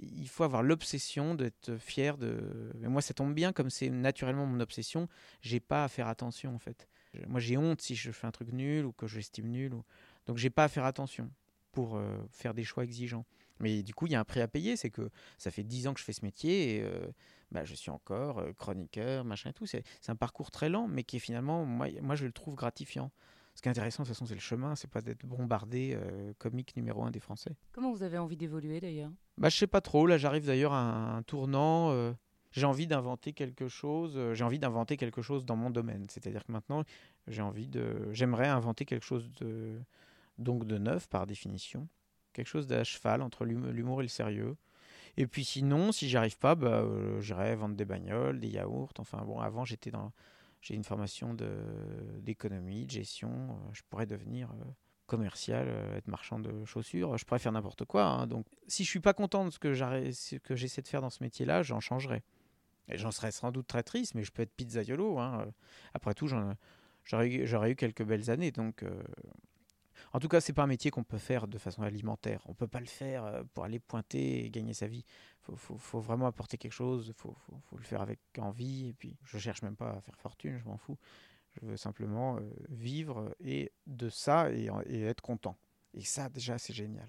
il 0.00 0.28
faut 0.28 0.44
avoir 0.44 0.62
l'obsession 0.62 1.34
d'être 1.34 1.76
fier 1.76 2.16
de. 2.18 2.72
Mais 2.78 2.88
moi, 2.88 3.02
ça 3.02 3.14
tombe 3.14 3.34
bien, 3.34 3.52
comme 3.52 3.70
c'est 3.70 3.90
naturellement 3.90 4.46
mon 4.46 4.60
obsession, 4.60 5.08
j'ai 5.40 5.58
pas 5.60 5.84
à 5.84 5.88
faire 5.88 6.06
attention 6.08 6.54
en 6.54 6.58
fait. 6.58 6.88
Je- 7.14 7.26
Moi, 7.26 7.40
j'ai 7.40 7.56
honte 7.56 7.80
si 7.82 7.96
je 7.96 8.12
fais 8.12 8.26
un 8.26 8.30
truc 8.30 8.52
nul 8.52 8.84
ou 8.86 8.92
que 8.92 9.06
j'estime 9.08 9.48
nul, 9.48 9.74
ou... 9.74 9.82
donc 10.26 10.36
j'ai 10.38 10.50
pas 10.50 10.64
à 10.64 10.68
faire 10.68 10.84
attention 10.84 11.30
pour 11.72 11.96
euh, 11.96 12.16
faire 12.30 12.54
des 12.54 12.64
choix 12.64 12.84
exigeants. 12.84 13.24
Mais 13.60 13.82
du 13.82 13.92
coup, 13.92 14.06
il 14.06 14.12
y 14.12 14.14
a 14.14 14.20
un 14.20 14.24
prix 14.24 14.40
à 14.40 14.46
payer, 14.48 14.76
c'est 14.76 14.90
que 14.90 15.10
ça 15.36 15.50
fait 15.50 15.64
10 15.64 15.88
ans 15.88 15.94
que 15.94 16.00
je 16.00 16.04
fais 16.04 16.12
ce 16.12 16.24
métier 16.24 16.76
et 16.76 16.82
euh, 16.82 17.08
bah, 17.50 17.64
je 17.64 17.74
suis 17.74 17.90
encore 17.90 18.38
euh, 18.38 18.52
chroniqueur, 18.52 19.24
machin 19.24 19.50
et 19.50 19.52
tout. 19.52 19.66
C'est 19.66 19.82
un 20.06 20.16
parcours 20.16 20.50
très 20.52 20.68
lent, 20.68 20.86
mais 20.86 21.02
qui 21.02 21.16
est 21.16 21.20
finalement, 21.20 21.64
moi 21.66 21.88
je 22.14 22.24
le 22.24 22.32
trouve 22.32 22.54
gratifiant. 22.54 23.10
Ce 23.58 23.60
qui 23.60 23.66
est 23.66 23.72
intéressant, 23.72 24.04
de 24.04 24.06
toute 24.06 24.14
façon, 24.14 24.24
c'est 24.24 24.34
le 24.36 24.40
chemin, 24.40 24.76
c'est 24.76 24.88
pas 24.88 25.00
d'être 25.00 25.26
bombardé 25.26 25.98
euh, 26.00 26.32
comique 26.38 26.76
numéro 26.76 27.02
un 27.02 27.10
des 27.10 27.18
Français. 27.18 27.56
Comment 27.72 27.90
vous 27.90 28.04
avez 28.04 28.16
envie 28.16 28.36
d'évoluer 28.36 28.78
d'ailleurs? 28.80 29.10
Bah, 29.36 29.48
je 29.48 29.56
sais 29.56 29.66
pas 29.66 29.80
trop. 29.80 30.06
Là, 30.06 30.16
j'arrive 30.16 30.46
d'ailleurs 30.46 30.72
à 30.72 31.16
un, 31.16 31.22
tournant. 31.24 31.90
euh, 31.90 32.12
j'ai 32.52 32.66
envie 32.66 32.86
d'inventer 32.86 33.32
quelque 33.32 33.66
chose. 33.66 34.12
euh, 34.16 34.32
j'ai 34.32 34.44
envie 34.44 34.60
d'inventer 34.60 34.96
quelque 34.96 35.22
chose 35.22 35.44
dans 35.44 35.56
mon 35.56 35.70
domaine. 35.70 36.06
C'est-à-dire 36.08 36.44
que 36.44 36.52
maintenant, 36.52 36.84
j'ai 37.26 37.42
envie 37.42 37.66
de. 37.66 38.06
J'aimerais 38.12 38.46
inventer 38.46 38.84
quelque 38.84 39.04
chose 39.04 39.28
de 39.40 39.80
donc 40.38 40.64
de 40.64 40.78
neuf 40.78 41.08
par 41.08 41.26
définition, 41.26 41.88
quelque 42.34 42.46
chose 42.46 42.68
d'à 42.68 42.84
cheval 42.84 43.22
entre 43.22 43.44
l'hum- 43.44 43.72
l'humour 43.72 44.02
et 44.02 44.04
le 44.04 44.08
sérieux. 44.08 44.56
Et 45.16 45.26
puis 45.26 45.44
sinon, 45.44 45.90
si 45.90 46.08
j'y 46.08 46.16
arrive 46.16 46.38
pas, 46.38 46.54
bah, 46.54 46.84
j'irai 47.18 47.56
vendre 47.56 47.74
des 47.74 47.84
bagnoles, 47.84 48.38
des 48.38 48.50
yaourts. 48.50 48.92
Enfin 49.00 49.24
bon, 49.26 49.40
avant 49.40 49.64
j'étais 49.64 49.90
dans, 49.90 50.12
j'ai 50.68 50.74
une 50.74 50.84
formation 50.84 51.34
d'économie, 52.20 52.84
de 52.84 52.90
gestion. 52.90 53.30
euh, 53.30 53.70
je 53.72 53.80
pourrais 53.88 54.04
devenir 54.04 54.50
euh, 54.50 54.64
commercial, 55.06 55.66
euh, 55.66 55.96
être 55.96 56.08
marchand 56.08 56.38
de 56.38 56.62
chaussures. 56.66 57.16
Je 57.16 57.24
pourrais 57.24 57.38
faire 57.38 57.52
n'importe 57.52 57.86
quoi. 57.86 58.04
hein. 58.04 58.26
Donc, 58.26 58.44
si 58.66 58.84
je 58.84 58.90
suis 58.90 59.00
pas 59.00 59.14
content 59.14 59.46
de 59.46 59.50
ce 59.50 59.58
que 59.58 59.72
j'essaie 60.54 60.82
de 60.82 60.88
faire 60.88 61.00
dans 61.00 61.08
ce 61.08 61.22
métier-là, 61.22 61.62
j'en 61.62 61.80
changerai. 61.80 62.22
Et 62.90 62.98
j'en 62.98 63.10
serais 63.10 63.32
sans 63.32 63.50
doute 63.50 63.66
très 63.66 63.82
triste, 63.82 64.14
mais 64.14 64.24
je 64.24 64.30
peux 64.30 64.42
être 64.42 64.52
pizzaiolo. 64.52 65.18
Hein. 65.18 65.46
Après 65.94 66.12
tout, 66.12 66.28
j'aurais 67.04 67.30
eu- 67.30 67.76
quelques 67.76 68.04
belles 68.04 68.28
années. 68.30 68.50
Donc, 68.50 68.84
en 70.12 70.20
tout 70.20 70.28
cas, 70.28 70.40
c'est 70.40 70.52
pas 70.52 70.62
un 70.62 70.68
métier 70.68 70.90
qu'on 70.90 71.04
peut 71.04 71.18
faire 71.18 71.48
de 71.48 71.58
façon 71.58 71.82
alimentaire. 71.82 72.42
On 72.46 72.54
peut 72.54 72.68
pas 72.68 72.80
le 72.80 72.86
faire 72.86 73.24
euh, 73.24 73.42
pour 73.54 73.64
aller 73.64 73.78
pointer 73.78 74.44
et 74.44 74.50
gagner 74.50 74.74
sa 74.74 74.86
vie. 74.86 75.04
Faut, 75.40 75.76
faut, 75.76 76.00
vraiment 76.00 76.26
apporter 76.26 76.58
quelque 76.58 76.72
chose. 76.72 77.12
Faut, 77.16 77.34
faut, 77.68 77.76
le 77.76 77.84
faire 77.84 78.00
avec 78.00 78.20
envie. 78.38 78.88
Et 78.88 78.92
puis, 78.94 79.16
je 79.24 79.38
cherche 79.38 79.62
même 79.62 79.76
pas 79.76 79.90
à 79.90 80.00
faire 80.00 80.16
fortune. 80.18 80.58
Je 80.58 80.64
m'en 80.64 80.78
fous. 80.78 80.98
Je 81.60 81.66
veux 81.66 81.76
simplement 81.76 82.36
euh, 82.36 82.40
vivre 82.68 83.34
et 83.40 83.72
de 83.86 84.08
ça 84.08 84.50
et 84.50 84.68
être 85.02 85.20
content. 85.22 85.56
Et 85.94 86.02
ça, 86.02 86.28
déjà, 86.28 86.58
c'est 86.58 86.74
génial. 86.74 87.08